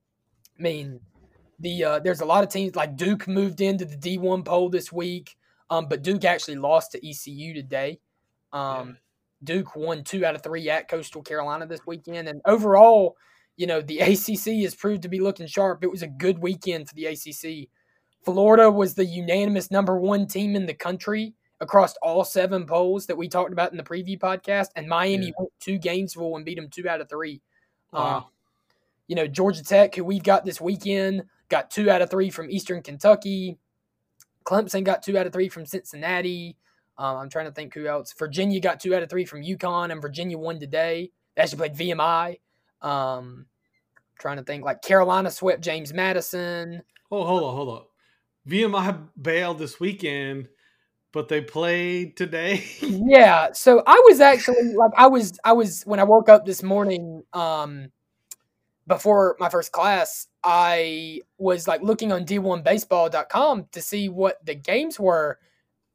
i 0.60 0.62
mean 0.62 1.00
the 1.62 1.84
uh 1.84 2.00
there's 2.00 2.22
a 2.22 2.26
lot 2.26 2.44
of 2.44 2.50
teams 2.50 2.76
like 2.76 2.96
duke 2.96 3.28
moved 3.28 3.62
into 3.62 3.86
the 3.86 3.96
d1 3.96 4.44
poll 4.44 4.70
this 4.70 4.92
week 4.92 5.36
um 5.70 5.88
but 5.88 6.02
duke 6.02 6.26
actually 6.26 6.56
lost 6.56 6.92
to 6.92 7.08
ecu 7.08 7.54
today 7.54 8.00
um 8.54 8.98
Duke 9.44 9.76
won 9.76 10.04
two 10.04 10.26
out 10.26 10.36
of 10.36 10.44
three 10.44 10.70
at 10.70 10.88
Coastal 10.88 11.22
Carolina 11.22 11.66
this 11.66 11.86
weekend. 11.86 12.28
And 12.28 12.42
overall, 12.46 13.18
you 13.58 13.68
know, 13.68 13.82
the 13.82 14.00
ACC 14.02 14.62
has 14.64 14.76
proved 14.76 15.02
to 15.04 15.10
be 15.10 15.20
looking 15.20 15.48
sharp. 15.48 15.84
It 15.84 15.92
was 15.92 16.04
a 16.04 16.08
good 16.08 16.40
weekend 16.40 16.88
for 16.88 16.96
the 16.96 17.06
ACC. 17.08 17.70
Florida 18.24 18.70
was 18.70 18.94
the 18.94 19.06
unanimous 19.06 19.72
number 19.72 19.98
one 19.98 20.28
team 20.28 20.56
in 20.56 20.68
the 20.68 20.74
country 20.74 21.34
across 21.60 21.96
all 22.02 22.24
seven 22.24 22.66
polls 22.66 23.08
that 23.08 23.18
we 23.18 23.28
talked 23.28 23.52
about 23.52 23.72
in 23.72 23.78
the 23.78 23.84
preview 23.84 24.20
podcast. 24.20 24.68
And 24.76 24.88
Miami 24.88 25.28
Yeah. 25.28 25.34
went 25.38 25.52
to 25.62 25.78
Gainesville 25.78 26.36
and 26.36 26.46
beat 26.46 26.56
them 26.56 26.70
two 26.70 26.88
out 26.88 27.02
of 27.02 27.10
three. 27.10 27.42
Um, 27.94 28.26
you 29.08 29.16
know, 29.16 29.28
Georgia 29.28 29.64
Tech, 29.64 29.96
who 29.96 30.04
we've 30.04 30.24
got 30.24 30.46
this 30.46 30.62
weekend, 30.62 31.24
got 31.52 31.70
two 31.70 31.92
out 31.92 32.02
of 32.02 32.10
three 32.10 32.32
from 32.32 32.50
Eastern 32.50 32.82
Kentucky. 32.82 33.60
Clemson 34.44 34.84
got 34.84 35.04
two 35.04 35.18
out 35.18 35.28
of 35.28 35.34
three 35.34 35.50
from 35.50 35.68
Cincinnati. 35.68 36.58
Um, 36.98 37.18
I'm 37.18 37.30
trying 37.30 37.46
to 37.46 37.52
think 37.52 37.74
who 37.76 37.86
else. 37.86 38.14
Virginia 38.18 38.60
got 38.60 38.80
two 38.80 38.96
out 38.96 39.04
of 39.04 39.10
three 39.10 39.26
from 39.26 39.44
UConn, 39.44 39.92
and 39.92 40.02
Virginia 40.02 40.38
won 40.38 40.60
today. 40.60 41.12
They 41.36 41.42
actually 41.44 41.70
played 41.70 41.76
VMI. 41.76 42.40
Um, 42.82 43.46
trying 44.18 44.38
to 44.38 44.44
think 44.44 44.64
like 44.64 44.82
Carolina 44.82 45.30
swept 45.30 45.62
James 45.62 45.94
Madison. 45.94 46.82
Oh, 47.12 47.24
hold 47.24 47.44
on, 47.44 47.56
hold 47.56 47.70
on. 47.70 47.84
VMI 48.48 49.08
bailed 49.22 49.60
this 49.60 49.80
weekend, 49.80 50.48
but 51.12 51.28
they 51.28 51.42
played 51.42 52.18
today. 52.18 52.64
yeah. 52.82 53.52
So 53.54 53.84
I 53.86 54.02
was 54.08 54.20
actually 54.20 54.74
like 54.74 54.92
I 54.96 55.08
was 55.08 55.38
I 55.44 55.54
was 55.54 55.84
when 55.84 56.00
I 56.00 56.04
woke 56.04 56.30
up 56.30 56.46
this 56.46 56.64
morning 56.64 57.24
um 57.34 57.92
before 58.88 59.36
my 59.40 59.50
first 59.50 59.72
class, 59.72 60.28
I 60.44 61.22
was 61.38 61.68
like 61.68 61.82
looking 61.82 62.12
on 62.12 62.26
d1baseball.com 62.26 63.68
to 63.72 63.82
see 63.82 64.10
what 64.10 64.44
the 64.46 64.56
games 64.56 65.00
were 65.00 65.40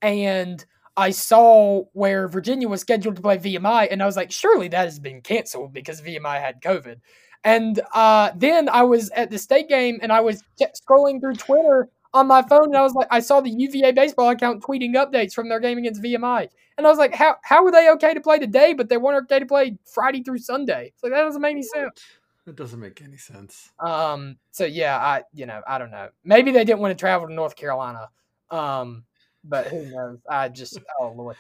and 0.03 0.64
I 0.96 1.11
saw 1.11 1.85
where 1.92 2.27
Virginia 2.27 2.68
was 2.68 2.81
scheduled 2.81 3.16
to 3.16 3.22
play 3.22 3.38
VMI 3.38 3.88
and 3.90 4.03
I 4.03 4.07
was 4.07 4.16
like 4.16 4.31
surely 4.31 4.68
that 4.68 4.85
has 4.85 4.99
been 4.99 5.20
canceled 5.20 5.72
because 5.72 6.01
VMI 6.01 6.40
had 6.40 6.62
COVID. 6.62 7.01
And 7.44 7.81
uh, 7.94 8.33
then 8.35 8.68
I 8.68 8.83
was 8.83 9.11
at 9.11 9.31
the 9.31 9.38
state 9.38 9.68
game 9.68 9.99
and 10.03 10.12
I 10.12 10.20
was 10.20 10.42
scrolling 10.61 11.20
through 11.20 11.35
Twitter 11.35 11.88
on 12.14 12.27
my 12.27 12.42
phone 12.42 12.64
and 12.64 12.77
I 12.77 12.83
was 12.83 12.94
like, 12.94 13.09
I 13.11 13.20
saw 13.20 13.40
the 13.40 13.51
UVA 13.51 13.92
baseball 13.92 14.31
account 14.31 14.62
tweeting 14.62 14.94
updates 14.94 15.33
from 15.33 15.49
their 15.49 15.61
game 15.61 15.79
against 15.79 16.03
VMI. 16.03 16.49
And 16.79 16.87
I 16.87 16.90
was 16.90 16.99
like, 16.99 17.14
how, 17.14 17.37
how 17.42 17.62
were 17.62 17.70
they 17.70 17.90
okay 17.90 18.14
to 18.14 18.20
play 18.20 18.38
today, 18.38 18.75
but 18.75 18.88
they 18.88 18.96
weren't 18.96 19.22
okay 19.25 19.38
to 19.38 19.46
play 19.46 19.77
Friday 19.85 20.22
through 20.22 20.38
Sunday? 20.38 20.92
It's 20.94 21.03
like, 21.03 21.12
that 21.12 21.22
doesn't 21.22 21.40
make 21.40 21.53
any 21.53 21.62
sense. 21.62 22.03
It 22.46 22.54
doesn't 22.54 22.78
make 22.78 23.02
any 23.02 23.16
sense. 23.16 23.70
Um, 23.80 24.37
so 24.52 24.64
yeah, 24.64 24.96
I, 24.96 25.24
you 25.35 25.46
know, 25.46 25.62
I 25.66 25.78
don't 25.78 25.90
know. 25.90 26.11
Maybe 26.24 26.52
they 26.52 26.64
didn't 26.64 26.78
want 26.78 26.96
to 26.96 27.00
travel 27.00 27.26
to 27.26 27.35
North 27.35 27.56
Carolina. 27.56 28.09
Um, 28.50 29.04
but 29.42 29.66
who 29.66 29.90
knows? 29.90 30.18
I 30.30 30.48
just, 30.48 30.78
oh 31.00 31.12
Lord. 31.16 31.37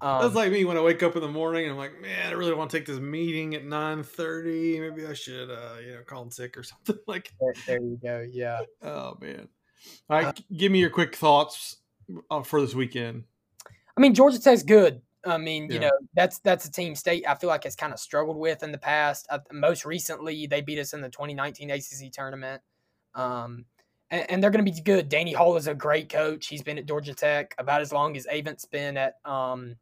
Um, 0.00 0.22
That's 0.22 0.34
like 0.34 0.52
me 0.52 0.64
when 0.64 0.76
I 0.76 0.80
wake 0.80 1.02
up 1.02 1.16
in 1.16 1.22
the 1.22 1.28
morning 1.28 1.64
and 1.64 1.72
I'm 1.72 1.78
like, 1.78 2.00
man, 2.00 2.28
I 2.28 2.32
really 2.32 2.54
want 2.54 2.70
to 2.70 2.76
take 2.76 2.86
this 2.86 2.98
meeting 2.98 3.54
at 3.54 3.64
nine 3.64 4.02
thirty. 4.02 4.78
Maybe 4.78 5.06
I 5.06 5.14
should, 5.14 5.50
uh, 5.50 5.76
you 5.84 5.94
know, 5.94 6.02
call 6.06 6.22
in 6.22 6.30
sick 6.30 6.56
or 6.56 6.62
something 6.64 6.98
like. 7.06 7.32
There, 7.40 7.54
there 7.66 7.82
you 7.82 7.98
go. 8.02 8.26
Yeah. 8.30 8.60
Oh 8.82 9.16
man. 9.20 9.48
All 10.10 10.16
right, 10.18 10.26
uh, 10.26 10.32
give 10.54 10.70
me 10.72 10.80
your 10.80 10.90
quick 10.90 11.16
thoughts 11.16 11.76
uh, 12.30 12.42
for 12.42 12.60
this 12.60 12.74
weekend. 12.74 13.24
I 13.96 14.00
mean, 14.00 14.14
Georgia 14.14 14.40
Tech's 14.40 14.62
good. 14.62 15.00
I 15.28 15.38
mean, 15.38 15.70
you 15.70 15.78
know, 15.78 15.90
that's 16.14 16.38
that's 16.40 16.64
a 16.64 16.70
team 16.70 16.94
state 16.94 17.24
I 17.28 17.34
feel 17.34 17.48
like 17.48 17.64
has 17.64 17.76
kind 17.76 17.92
of 17.92 17.98
struggled 17.98 18.36
with 18.36 18.62
in 18.62 18.72
the 18.72 18.78
past. 18.78 19.26
Uh, 19.30 19.38
most 19.52 19.84
recently, 19.84 20.46
they 20.46 20.60
beat 20.60 20.78
us 20.78 20.92
in 20.92 21.00
the 21.00 21.08
2019 21.08 21.70
ACC 21.70 22.12
tournament. 22.12 22.62
Um, 23.14 23.64
and, 24.10 24.30
and, 24.30 24.42
they're 24.42 24.50
going 24.50 24.64
to 24.64 24.70
be 24.70 24.80
good. 24.80 25.08
Danny 25.08 25.32
Hall 25.32 25.56
is 25.56 25.66
a 25.66 25.74
great 25.74 26.08
coach. 26.08 26.46
He's 26.46 26.62
been 26.62 26.78
at 26.78 26.86
Georgia 26.86 27.14
Tech 27.14 27.54
about 27.58 27.80
as 27.80 27.92
long 27.92 28.16
as 28.16 28.26
Avent's 28.26 28.64
been 28.64 28.96
at 28.96 29.16
um, 29.24 29.76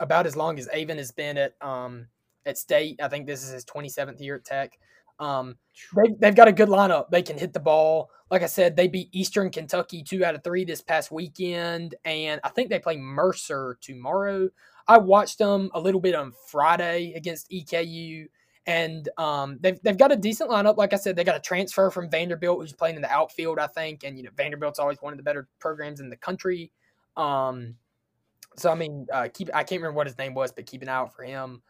about 0.00 0.26
as 0.26 0.36
long 0.36 0.58
as 0.58 0.68
Avent 0.68 0.96
has 0.96 1.12
been 1.12 1.36
at 1.36 1.54
um, 1.60 2.06
at 2.46 2.56
State. 2.56 3.00
I 3.02 3.08
think 3.08 3.26
this 3.26 3.44
is 3.44 3.50
his 3.50 3.64
27th 3.64 4.20
year 4.20 4.36
at 4.36 4.44
Tech. 4.44 4.78
Um, 5.18 5.56
they, 5.96 6.14
they've 6.20 6.34
got 6.34 6.48
a 6.48 6.52
good 6.52 6.68
lineup. 6.68 7.10
They 7.10 7.22
can 7.22 7.38
hit 7.38 7.52
the 7.52 7.60
ball. 7.60 8.10
Like 8.30 8.42
I 8.42 8.46
said, 8.46 8.76
they 8.76 8.88
beat 8.88 9.08
Eastern 9.12 9.50
Kentucky 9.50 10.02
two 10.02 10.24
out 10.24 10.34
of 10.34 10.44
three 10.44 10.64
this 10.64 10.82
past 10.82 11.10
weekend, 11.10 11.94
and 12.04 12.40
I 12.44 12.50
think 12.50 12.68
they 12.70 12.78
play 12.78 12.96
Mercer 12.96 13.78
tomorrow. 13.80 14.48
I 14.86 14.98
watched 14.98 15.38
them 15.38 15.70
a 15.74 15.80
little 15.80 16.00
bit 16.00 16.14
on 16.14 16.32
Friday 16.48 17.14
against 17.14 17.50
EKU, 17.50 18.26
and 18.66 19.08
um, 19.18 19.58
they've 19.60 19.80
they've 19.82 19.96
got 19.96 20.12
a 20.12 20.16
decent 20.16 20.50
lineup. 20.50 20.76
Like 20.76 20.92
I 20.92 20.96
said, 20.96 21.16
they 21.16 21.24
got 21.24 21.36
a 21.36 21.40
transfer 21.40 21.90
from 21.90 22.10
Vanderbilt 22.10 22.60
who's 22.60 22.72
playing 22.72 22.96
in 22.96 23.02
the 23.02 23.10
outfield, 23.10 23.58
I 23.58 23.66
think, 23.66 24.04
and 24.04 24.16
you 24.16 24.24
know 24.24 24.30
Vanderbilt's 24.36 24.78
always 24.78 25.00
one 25.00 25.12
of 25.12 25.16
the 25.16 25.22
better 25.22 25.48
programs 25.58 26.00
in 26.00 26.10
the 26.10 26.16
country. 26.16 26.70
Um, 27.16 27.76
so 28.56 28.70
I 28.70 28.74
mean, 28.74 29.06
uh, 29.12 29.28
keep 29.32 29.50
I 29.54 29.64
can't 29.64 29.80
remember 29.80 29.96
what 29.96 30.06
his 30.06 30.18
name 30.18 30.34
was, 30.34 30.52
but 30.52 30.66
keep 30.66 30.82
an 30.82 30.88
eye 30.88 30.96
out 30.96 31.14
for 31.14 31.22
him. 31.24 31.62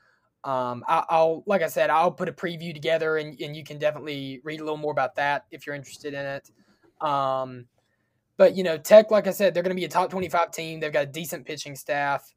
Um, 0.45 0.85
I, 0.89 1.05
will 1.11 1.43
like 1.47 1.63
I 1.63 1.69
said, 1.69 1.91
I'll 1.91 2.13
put 2.13 2.29
a 2.29 2.33
preview 2.33 2.73
together, 2.73 3.17
and, 3.19 3.39
and 3.41 3.57
you 3.57 3.65
can 3.65 3.79
definitely 3.79 4.41
read 4.45 4.61
a 4.61 4.65
little 4.65 4.79
more 4.79 4.93
about 4.93 5.17
that 5.17 5.47
if 5.51 5.67
you're 5.67 5.75
interested 5.75 6.15
in 6.15 6.25
it. 6.25 6.51
Um, 7.01 7.67
but 8.37 8.57
you 8.57 8.63
know, 8.63 8.79
Tech, 8.79 9.11
like 9.11 9.27
I 9.27 9.33
said, 9.33 9.53
they're 9.53 9.63
going 9.63 9.77
to 9.77 9.81
be 9.81 9.85
a 9.85 9.89
top 9.89 10.11
25 10.11 10.51
team. 10.53 10.81
They've 10.81 10.93
got 10.93 11.05
a 11.05 11.07
decent 11.07 11.45
pitching 11.45 11.75
staff. 11.75 12.33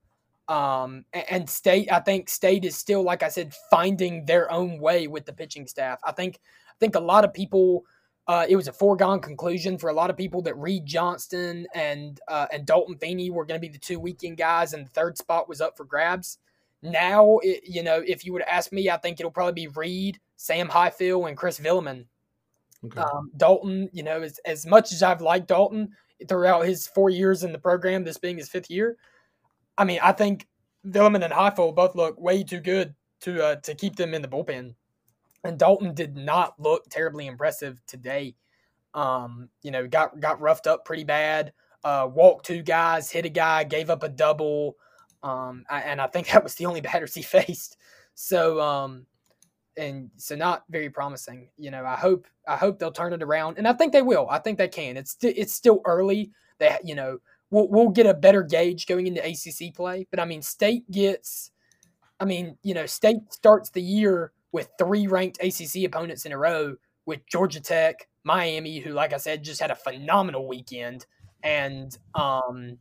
Um, 0.47 1.05
and 1.13 1.49
State, 1.49 1.91
I 1.91 1.99
think 1.99 2.27
State 2.27 2.65
is 2.65 2.75
still, 2.75 3.03
like 3.03 3.23
I 3.23 3.29
said, 3.29 3.53
finding 3.69 4.25
their 4.25 4.51
own 4.51 4.79
way 4.79 5.07
with 5.07 5.25
the 5.25 5.31
pitching 5.31 5.65
staff. 5.65 5.99
I 6.03 6.11
think, 6.11 6.39
I 6.67 6.75
think 6.79 6.95
a 6.95 6.99
lot 6.99 7.23
of 7.23 7.33
people, 7.33 7.85
uh, 8.27 8.45
it 8.49 8.55
was 8.55 8.67
a 8.67 8.73
foregone 8.73 9.21
conclusion 9.21 9.77
for 9.77 9.89
a 9.89 9.93
lot 9.93 10.09
of 10.09 10.17
people 10.17 10.41
that 10.41 10.57
Reid 10.57 10.85
Johnston 10.85 11.67
and 11.73 12.19
uh, 12.27 12.47
and 12.51 12.65
Dalton 12.65 12.97
Feeney 12.97 13.29
were 13.29 13.45
going 13.45 13.59
to 13.59 13.65
be 13.65 13.71
the 13.71 13.79
two 13.79 13.99
weekend 13.99 14.37
guys, 14.37 14.73
and 14.73 14.85
the 14.85 14.89
third 14.91 15.17
spot 15.17 15.47
was 15.47 15.61
up 15.61 15.77
for 15.77 15.85
grabs. 15.85 16.37
Now, 16.83 17.37
it, 17.43 17.61
you 17.63 17.83
know, 17.83 18.03
if 18.05 18.25
you 18.25 18.33
would 18.33 18.41
ask 18.43 18.71
me, 18.71 18.89
I 18.89 18.97
think 18.97 19.19
it'll 19.19 19.31
probably 19.31 19.67
be 19.67 19.67
Reid, 19.67 20.19
Sam 20.35 20.67
Highfill, 20.67 21.27
and 21.27 21.37
Chris 21.37 21.59
Villaman. 21.59 22.05
Okay. 22.83 22.99
Um, 22.99 23.31
Dalton, 23.37 23.89
you 23.93 24.03
know, 24.03 24.21
as, 24.21 24.39
as 24.45 24.65
much 24.65 24.91
as 24.91 25.03
I've 25.03 25.21
liked 25.21 25.47
Dalton 25.47 25.89
throughout 26.27 26.65
his 26.65 26.87
four 26.87 27.09
years 27.09 27.43
in 27.43 27.51
the 27.51 27.59
program, 27.59 28.03
this 28.03 28.17
being 28.17 28.37
his 28.37 28.49
fifth 28.49 28.71
year, 28.71 28.97
I 29.77 29.83
mean, 29.83 29.99
I 30.01 30.11
think 30.11 30.47
Villaman 30.87 31.23
and 31.23 31.33
Highfill 31.33 31.71
both 31.71 31.95
look 31.95 32.19
way 32.19 32.43
too 32.43 32.59
good 32.59 32.95
to 33.21 33.43
uh, 33.43 33.55
to 33.57 33.75
keep 33.75 33.95
them 33.95 34.13
in 34.13 34.21
the 34.21 34.27
bullpen. 34.27 34.73
And 35.43 35.57
Dalton 35.57 35.93
did 35.93 36.15
not 36.15 36.59
look 36.59 36.85
terribly 36.89 37.27
impressive 37.27 37.79
today. 37.87 38.35
Um, 38.93 39.49
you 39.61 39.71
know, 39.71 39.87
got 39.87 40.19
got 40.19 40.41
roughed 40.41 40.67
up 40.67 40.85
pretty 40.85 41.03
bad. 41.03 41.53
Uh, 41.83 42.07
walked 42.11 42.45
two 42.45 42.61
guys, 42.61 43.11
hit 43.11 43.25
a 43.25 43.29
guy, 43.29 43.63
gave 43.63 43.89
up 43.89 44.03
a 44.03 44.09
double. 44.09 44.75
Um, 45.23 45.65
I, 45.69 45.81
and 45.81 46.01
I 46.01 46.07
think 46.07 46.27
that 46.31 46.43
was 46.43 46.55
the 46.55 46.65
only 46.65 46.81
batters 46.81 47.13
he 47.13 47.21
faced. 47.21 47.77
So, 48.13 48.59
um, 48.59 49.05
and 49.77 50.09
so 50.17 50.35
not 50.35 50.63
very 50.69 50.89
promising. 50.89 51.49
You 51.57 51.71
know, 51.71 51.85
I 51.85 51.95
hope 51.95 52.27
I 52.47 52.57
hope 52.57 52.79
they'll 52.79 52.91
turn 52.91 53.13
it 53.13 53.23
around, 53.23 53.57
and 53.57 53.67
I 53.67 53.73
think 53.73 53.93
they 53.93 54.01
will. 54.01 54.27
I 54.29 54.39
think 54.39 54.57
they 54.57 54.67
can. 54.67 54.97
It's 54.97 55.17
it's 55.21 55.53
still 55.53 55.81
early. 55.85 56.31
That 56.59 56.87
you 56.87 56.95
know 56.95 57.19
we'll 57.49 57.67
we'll 57.69 57.89
get 57.89 58.05
a 58.05 58.13
better 58.13 58.43
gauge 58.43 58.85
going 58.85 59.07
into 59.07 59.25
ACC 59.25 59.73
play. 59.73 60.07
But 60.09 60.19
I 60.19 60.25
mean, 60.25 60.41
State 60.41 60.89
gets. 60.91 61.51
I 62.19 62.25
mean, 62.25 62.57
you 62.61 62.73
know, 62.75 62.85
State 62.85 63.33
starts 63.33 63.71
the 63.71 63.81
year 63.81 64.31
with 64.51 64.69
three 64.77 65.07
ranked 65.07 65.41
ACC 65.41 65.85
opponents 65.85 66.25
in 66.25 66.31
a 66.31 66.37
row 66.37 66.75
with 67.05 67.25
Georgia 67.25 67.59
Tech, 67.59 68.07
Miami, 68.23 68.79
who, 68.79 68.91
like 68.91 69.13
I 69.13 69.17
said, 69.17 69.43
just 69.43 69.59
had 69.59 69.71
a 69.71 69.75
phenomenal 69.75 70.47
weekend, 70.47 71.05
and 71.43 71.97
um, 72.13 72.77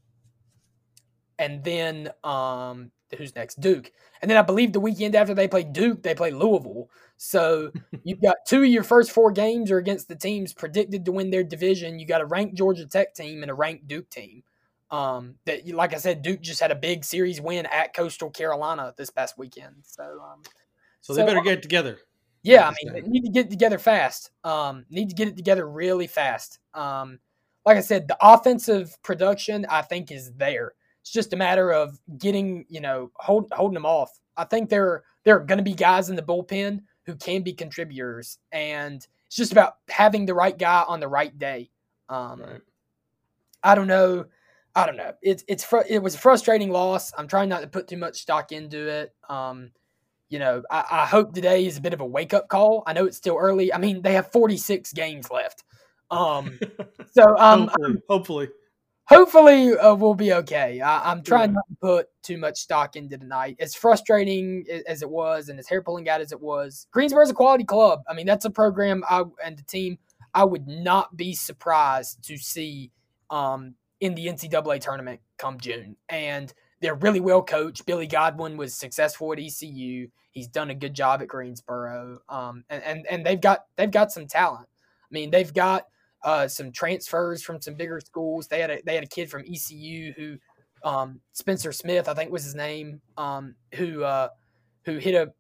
and 1.41 1.65
then 1.65 2.11
um, 2.23 2.93
who's 3.17 3.35
next? 3.35 3.61
Duke. 3.61 3.91
And 4.21 4.31
then 4.31 4.37
I 4.37 4.43
believe 4.43 4.75
the 4.75 4.81
weekend 4.81 5.17
after 5.17 5.33
they 5.35 5.49
play 5.49 5.65
Duke, 5.65 6.03
they 6.03 6.15
play 6.15 6.31
Louisville. 6.31 6.91
So 7.17 7.73
you've 8.05 8.21
got 8.21 8.37
two 8.47 8.63
of 8.63 8.69
your 8.69 8.83
first 8.83 9.11
four 9.11 9.33
games 9.33 9.71
are 9.71 9.79
against 9.79 10.09
the 10.09 10.15
teams 10.15 10.53
predicted 10.53 11.07
to 11.07 11.13
win 11.13 11.31
their 11.31 11.43
division. 11.43 11.99
You 11.99 12.07
got 12.07 12.21
a 12.21 12.27
ranked 12.27 12.57
Georgia 12.57 12.87
Tech 12.87 13.15
team 13.15 13.41
and 13.43 13.51
a 13.51 13.55
ranked 13.55 13.89
Duke 13.89 14.11
team. 14.11 14.43
Um, 14.91 15.37
that 15.47 15.67
like 15.69 15.95
I 15.95 15.99
said, 15.99 16.21
Duke 16.21 16.43
just 16.43 16.61
had 16.61 16.73
a 16.73 16.77
big 16.77 17.05
series 17.05 17.41
win 17.41 17.65
at 17.67 17.95
Coastal 17.95 18.29
Carolina 18.29 18.93
this 18.99 19.09
past 19.09 19.39
weekend. 19.39 19.77
So, 19.83 20.03
um, 20.03 20.43
so 21.01 21.15
they 21.15 21.23
so, 21.23 21.27
better 21.27 21.41
get 21.41 21.63
together. 21.63 22.01
Yeah, 22.43 22.69
I 22.69 22.75
mean, 22.83 22.93
they 22.93 23.01
need 23.03 23.23
to 23.23 23.31
get 23.31 23.51
together 23.51 23.79
fast. 23.79 24.31
Um, 24.45 24.85
need 24.91 25.09
to 25.09 25.15
get 25.15 25.29
it 25.29 25.37
together 25.37 25.67
really 25.67 26.07
fast. 26.07 26.59
Um, 26.75 27.19
like 27.65 27.77
I 27.77 27.83
said, 27.83 28.09
the 28.09 28.17
offensive 28.21 29.01
production 29.03 29.65
I 29.71 29.83
think 29.83 30.11
is 30.11 30.33
there. 30.33 30.75
It's 31.01 31.13
just 31.13 31.33
a 31.33 31.37
matter 31.37 31.73
of 31.73 31.99
getting, 32.19 32.67
you 32.69 32.81
know, 32.81 33.11
hold, 33.17 33.51
holding 33.53 33.75
them 33.75 33.87
off. 33.87 34.19
I 34.37 34.45
think 34.45 34.69
there 34.69 35.05
there 35.25 35.37
are 35.37 35.45
going 35.45 35.59
to 35.59 35.65
be 35.65 35.75
guys 35.75 36.11
in 36.11 36.17
the 36.17 36.23
bullpen 36.23 36.83
who 37.05 37.15
can 37.17 37.43
be 37.43 37.53
contributors, 37.53 38.39
and 38.53 39.07
it's 39.27 39.37
just 39.37 39.53
about 39.53 39.77
having 39.89 40.27
the 40.27 40.35
right 40.35 40.57
guy 40.57 40.85
on 40.87 41.01
the 41.01 41.09
right 41.09 41.37
day. 41.39 41.71
Um, 42.09 42.41
right. 42.41 42.61
I 43.63 43.75
don't 43.75 43.87
know. 43.87 44.27
I 44.75 44.87
don't 44.87 44.97
know. 44.97 45.13
It's 45.23 45.45
it's 45.49 45.65
fr- 45.65 45.87
it 45.89 46.03
was 46.03 46.15
a 46.15 46.19
frustrating 46.19 46.71
loss. 46.71 47.13
I'm 47.17 47.29
trying 47.29 47.49
not 47.49 47.61
to 47.61 47.69
put 47.69 47.89
too 47.89 47.97
much 47.97 48.21
stock 48.21 48.53
into 48.53 48.89
it. 48.89 49.15
Um, 49.29 49.73
you 50.29 50.39
know, 50.39 50.63
I, 50.71 50.85
I 50.91 51.07
hope 51.07 51.35
today 51.35 51.67
is 51.67 51.77
a 51.77 51.81
bit 51.81 51.93
of 51.93 52.01
a 52.01 52.07
wake 52.07 52.33
up 52.33 52.49
call. 52.49 52.85
I 52.87 52.93
know 52.93 53.05
it's 53.07 53.17
still 53.17 53.37
early. 53.39 53.73
I 53.73 53.79
mean, 53.79 54.01
they 54.01 54.13
have 54.15 54.31
46 54.31 54.93
games 54.93 55.29
left. 55.31 55.65
Um, 56.11 56.59
so 57.13 57.37
um, 57.37 57.69
hopefully, 57.69 58.03
hopefully, 58.09 58.49
hopefully 59.11 59.77
uh, 59.77 59.95
we'll 59.95 60.15
be 60.15 60.33
okay. 60.33 60.81
I, 60.81 61.13
am 61.13 61.23
trying 61.23 61.51
yeah. 61.51 61.55
not 61.55 61.69
to 61.69 61.77
put 61.81 62.09
too 62.23 62.39
much 62.39 62.59
stock 62.59 62.97
into 62.97 63.19
tonight. 63.19 63.57
As 63.59 63.75
frustrating 63.75 64.65
as 64.87 65.03
it 65.03 65.11
was, 65.11 65.49
and 65.49 65.59
as 65.59 65.69
hair 65.69 65.83
pulling 65.83 66.09
out 66.09 66.21
as 66.21 66.33
it 66.33 66.41
was, 66.41 66.87
Greensboro 66.93 67.23
is 67.23 67.31
a 67.31 67.35
quality 67.35 67.65
club. 67.65 68.01
I 68.09 68.15
mean, 68.15 68.27
that's 68.27 68.45
a 68.45 68.51
program 68.51 69.05
I 69.11 69.25
and 69.45 69.59
the 69.59 69.65
team 69.65 69.99
I 70.33 70.45
would 70.45 70.69
not 70.69 71.17
be 71.17 71.35
surprised 71.35 72.23
to 72.25 72.39
see 72.39 72.93
um, 73.31 73.75
in 74.01 74.15
the 74.15 74.27
NCAA 74.27 74.81
tournament 74.81 75.21
come 75.39 75.59
June. 75.59 75.97
And 76.09 76.53
they're 76.81 76.95
really 76.95 77.21
well 77.21 77.43
coached. 77.43 77.85
Billy 77.85 78.07
Godwin 78.07 78.57
was 78.57 78.75
successful 78.75 79.33
at 79.33 79.41
ECU. 79.41 80.09
He's 80.31 80.47
done 80.47 80.71
a 80.71 80.75
good 80.75 80.95
job 80.95 81.21
at 81.21 81.29
Greensboro. 81.29 82.21
Um, 82.29 82.65
and, 82.71 82.83
and 82.85 83.07
and 83.09 83.27
they've 83.27 83.41
got 83.41 83.67
they've 83.77 83.91
got 83.91 84.13
some 84.13 84.27
talent. 84.27 84.69
I 85.03 85.09
mean, 85.11 85.31
they've 85.31 85.53
got 85.53 85.87
uh, 86.23 86.49
some 86.49 86.73
transfers 86.73 87.43
from 87.43 87.61
some 87.61 87.75
bigger 87.75 88.01
schools. 88.01 88.47
They 88.47 88.61
had 88.61 88.71
a 88.71 88.81
they 88.85 88.95
had 88.95 89.05
a 89.05 89.09
kid 89.09 89.31
from 89.31 89.43
ECU 89.43 90.13
who 90.13 90.37
um, 90.83 91.21
Spencer 91.33 91.73
Smith, 91.73 92.09
I 92.09 92.15
think 92.15 92.31
was 92.31 92.45
his 92.45 92.55
name, 92.55 93.01
um, 93.17 93.55
who 93.75 94.03
uh, 94.03 94.29
who 94.85 94.99
hit 94.99 95.15
a 95.15 95.33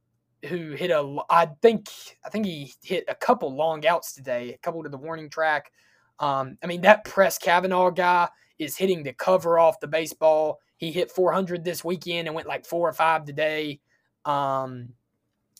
who 0.46 0.72
hit 0.72 0.90
a 0.90 1.18
I 1.28 1.46
think 1.62 1.88
I 2.24 2.30
think 2.30 2.46
he 2.46 2.72
hit 2.82 3.04
a 3.08 3.14
couple 3.14 3.54
long 3.54 3.86
outs 3.86 4.12
today, 4.12 4.54
a 4.54 4.58
couple 4.58 4.82
to 4.82 4.88
the 4.88 4.96
warning 4.96 5.30
track. 5.30 5.70
Um, 6.18 6.58
I 6.62 6.66
mean 6.66 6.82
that 6.82 7.04
Press 7.04 7.38
Kavanaugh 7.38 7.90
guy 7.90 8.28
is 8.58 8.76
hitting 8.76 9.02
the 9.02 9.12
cover 9.12 9.58
off 9.58 9.80
the 9.80 9.88
baseball. 9.88 10.60
He 10.76 10.92
hit 10.92 11.10
400 11.10 11.64
this 11.64 11.84
weekend 11.84 12.28
and 12.28 12.34
went 12.34 12.48
like 12.48 12.64
four 12.64 12.88
or 12.88 12.92
five 12.92 13.24
today. 13.24 13.80
Um, 14.24 14.90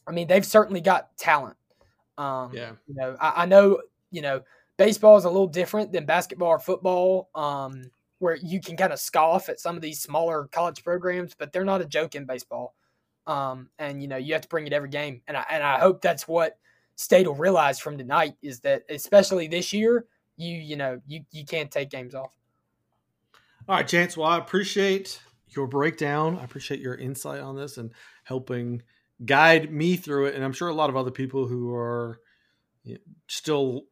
I 0.06 0.12
mean, 0.12 0.26
they've 0.26 0.44
certainly 0.44 0.80
got 0.80 1.16
talent. 1.16 1.56
Um, 2.18 2.52
Yeah. 2.54 2.72
You 2.86 2.94
know, 2.94 3.16
I, 3.20 3.42
I 3.42 3.46
know, 3.46 3.80
you 4.10 4.22
know, 4.22 4.42
baseball 4.80 5.18
is 5.18 5.26
a 5.26 5.30
little 5.30 5.46
different 5.46 5.92
than 5.92 6.06
basketball 6.06 6.48
or 6.48 6.58
football, 6.58 7.28
um, 7.34 7.90
where 8.18 8.36
you 8.36 8.62
can 8.62 8.78
kind 8.78 8.94
of 8.94 8.98
scoff 8.98 9.50
at 9.50 9.60
some 9.60 9.76
of 9.76 9.82
these 9.82 10.00
smaller 10.00 10.48
college 10.52 10.82
programs, 10.82 11.34
but 11.34 11.52
they're 11.52 11.66
not 11.66 11.82
a 11.82 11.84
joke 11.84 12.14
in 12.14 12.24
baseball. 12.24 12.74
Um, 13.26 13.68
and 13.78 14.00
you 14.00 14.08
know, 14.08 14.16
you 14.16 14.32
have 14.32 14.40
to 14.40 14.48
bring 14.48 14.66
it 14.66 14.72
every 14.72 14.88
game. 14.88 15.20
And 15.28 15.36
I 15.36 15.44
and 15.50 15.62
I 15.62 15.78
hope 15.78 16.00
that's 16.00 16.26
what 16.26 16.56
State 16.96 17.26
will 17.26 17.34
realize 17.34 17.78
from 17.78 17.98
tonight 17.98 18.36
is 18.40 18.60
that 18.60 18.84
especially 18.88 19.48
this 19.48 19.70
year, 19.74 20.06
you 20.38 20.56
you 20.56 20.76
know, 20.76 20.98
you 21.06 21.24
you 21.30 21.44
can't 21.44 21.70
take 21.70 21.90
games 21.90 22.14
off. 22.14 22.30
All 23.68 23.76
right, 23.76 23.86
Chance. 23.86 24.16
Well, 24.16 24.28
I 24.28 24.38
appreciate 24.38 25.20
your 25.48 25.66
breakdown. 25.66 26.38
I 26.38 26.44
appreciate 26.44 26.80
your 26.80 26.94
insight 26.94 27.40
on 27.40 27.54
this 27.54 27.76
and 27.76 27.92
helping 28.24 28.80
guide 29.26 29.70
me 29.70 29.96
through 29.96 30.26
it. 30.26 30.36
And 30.36 30.42
I'm 30.42 30.54
sure 30.54 30.68
a 30.68 30.74
lot 30.74 30.88
of 30.88 30.96
other 30.96 31.10
people 31.10 31.46
who 31.46 31.74
are 31.74 32.20
still 33.28 33.84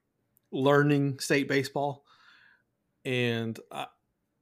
learning 0.53 1.19
state 1.19 1.49
baseball. 1.49 2.05
And 3.05 3.59
I, 3.71 3.87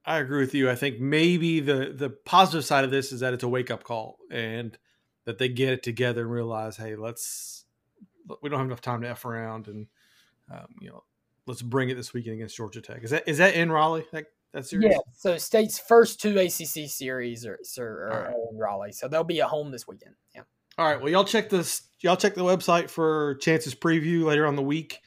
I 0.05 0.19
agree 0.19 0.41
with 0.41 0.55
you. 0.55 0.71
I 0.71 0.75
think 0.75 1.01
maybe 1.01 1.61
the 1.61 1.93
the 1.95 2.11
positive 2.11 2.65
side 2.65 2.85
of 2.85 2.91
this 2.91 3.13
is 3.13 3.21
that 3.21 3.35
it's 3.35 3.45
a 3.45 3.49
wake 3.49 3.71
up 3.71 3.85
call 3.85 4.19
and 4.31 4.77
that 5.25 5.39
they 5.39 5.49
get 5.49 5.73
it 5.73 5.83
together 5.83 6.23
and 6.23 6.31
realize, 6.31 6.77
hey, 6.77 6.97
let's 6.97 7.65
we 8.43 8.49
don't 8.49 8.59
have 8.59 8.69
enough 8.69 8.81
time 8.81 9.03
to 9.03 9.09
f 9.09 9.25
around 9.25 9.69
and 9.69 9.87
um, 10.51 10.67
you 10.81 10.89
know 10.89 11.03
let's 11.47 11.63
bring 11.63 11.91
it 11.91 11.95
this 11.95 12.13
weekend 12.13 12.35
against 12.35 12.57
Georgia 12.57 12.81
Tech. 12.81 13.03
Is 13.03 13.11
that 13.11 13.25
is 13.27 13.39
that 13.39 13.55
in 13.55 13.71
Raleigh? 13.71 14.07
That 14.13 14.27
that 14.53 14.67
series? 14.67 14.91
Yeah. 14.91 14.99
So 15.13 15.37
State's 15.39 15.79
first 15.79 16.21
two 16.21 16.39
ACC 16.39 16.89
series 16.89 17.45
are, 17.45 17.59
are, 17.79 17.85
are, 17.85 18.13
All 18.13 18.19
right. 18.19 18.29
are 18.29 18.51
in 18.53 18.59
Raleigh, 18.59 18.93
so 18.93 19.09
they'll 19.09 19.25
be 19.25 19.41
at 19.41 19.49
home 19.49 19.71
this 19.71 19.87
weekend. 19.87 20.15
Yeah. 20.35 20.43
All 20.79 20.87
right. 20.87 21.01
Well, 21.01 21.11
y'all 21.11 21.25
check 21.25 21.49
this. 21.49 21.83
Y'all 22.01 22.17
check 22.17 22.35
the 22.35 22.43
website 22.43 22.91
for 22.91 23.37
Chance's 23.37 23.75
preview 23.75 24.25
later 24.25 24.47
on 24.47 24.57
the 24.57 24.63
week. 24.63 25.01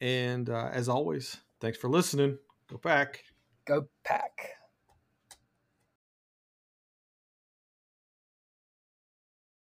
And 0.00 0.50
uh, 0.50 0.68
as 0.72 0.88
always, 0.88 1.38
thanks 1.60 1.78
for 1.78 1.88
listening. 1.88 2.38
Go 2.68 2.78
back. 2.78 3.24
Go 3.64 3.88
pack. 4.04 4.50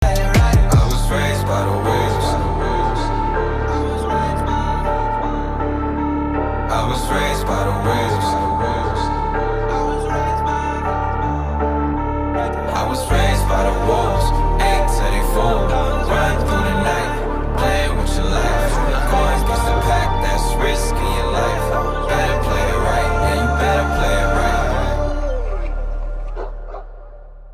I 0.02 0.68
was 0.72 1.10
raised 1.10 1.46
by 1.46 1.64
the 1.64 1.70
wolves. 1.70 1.99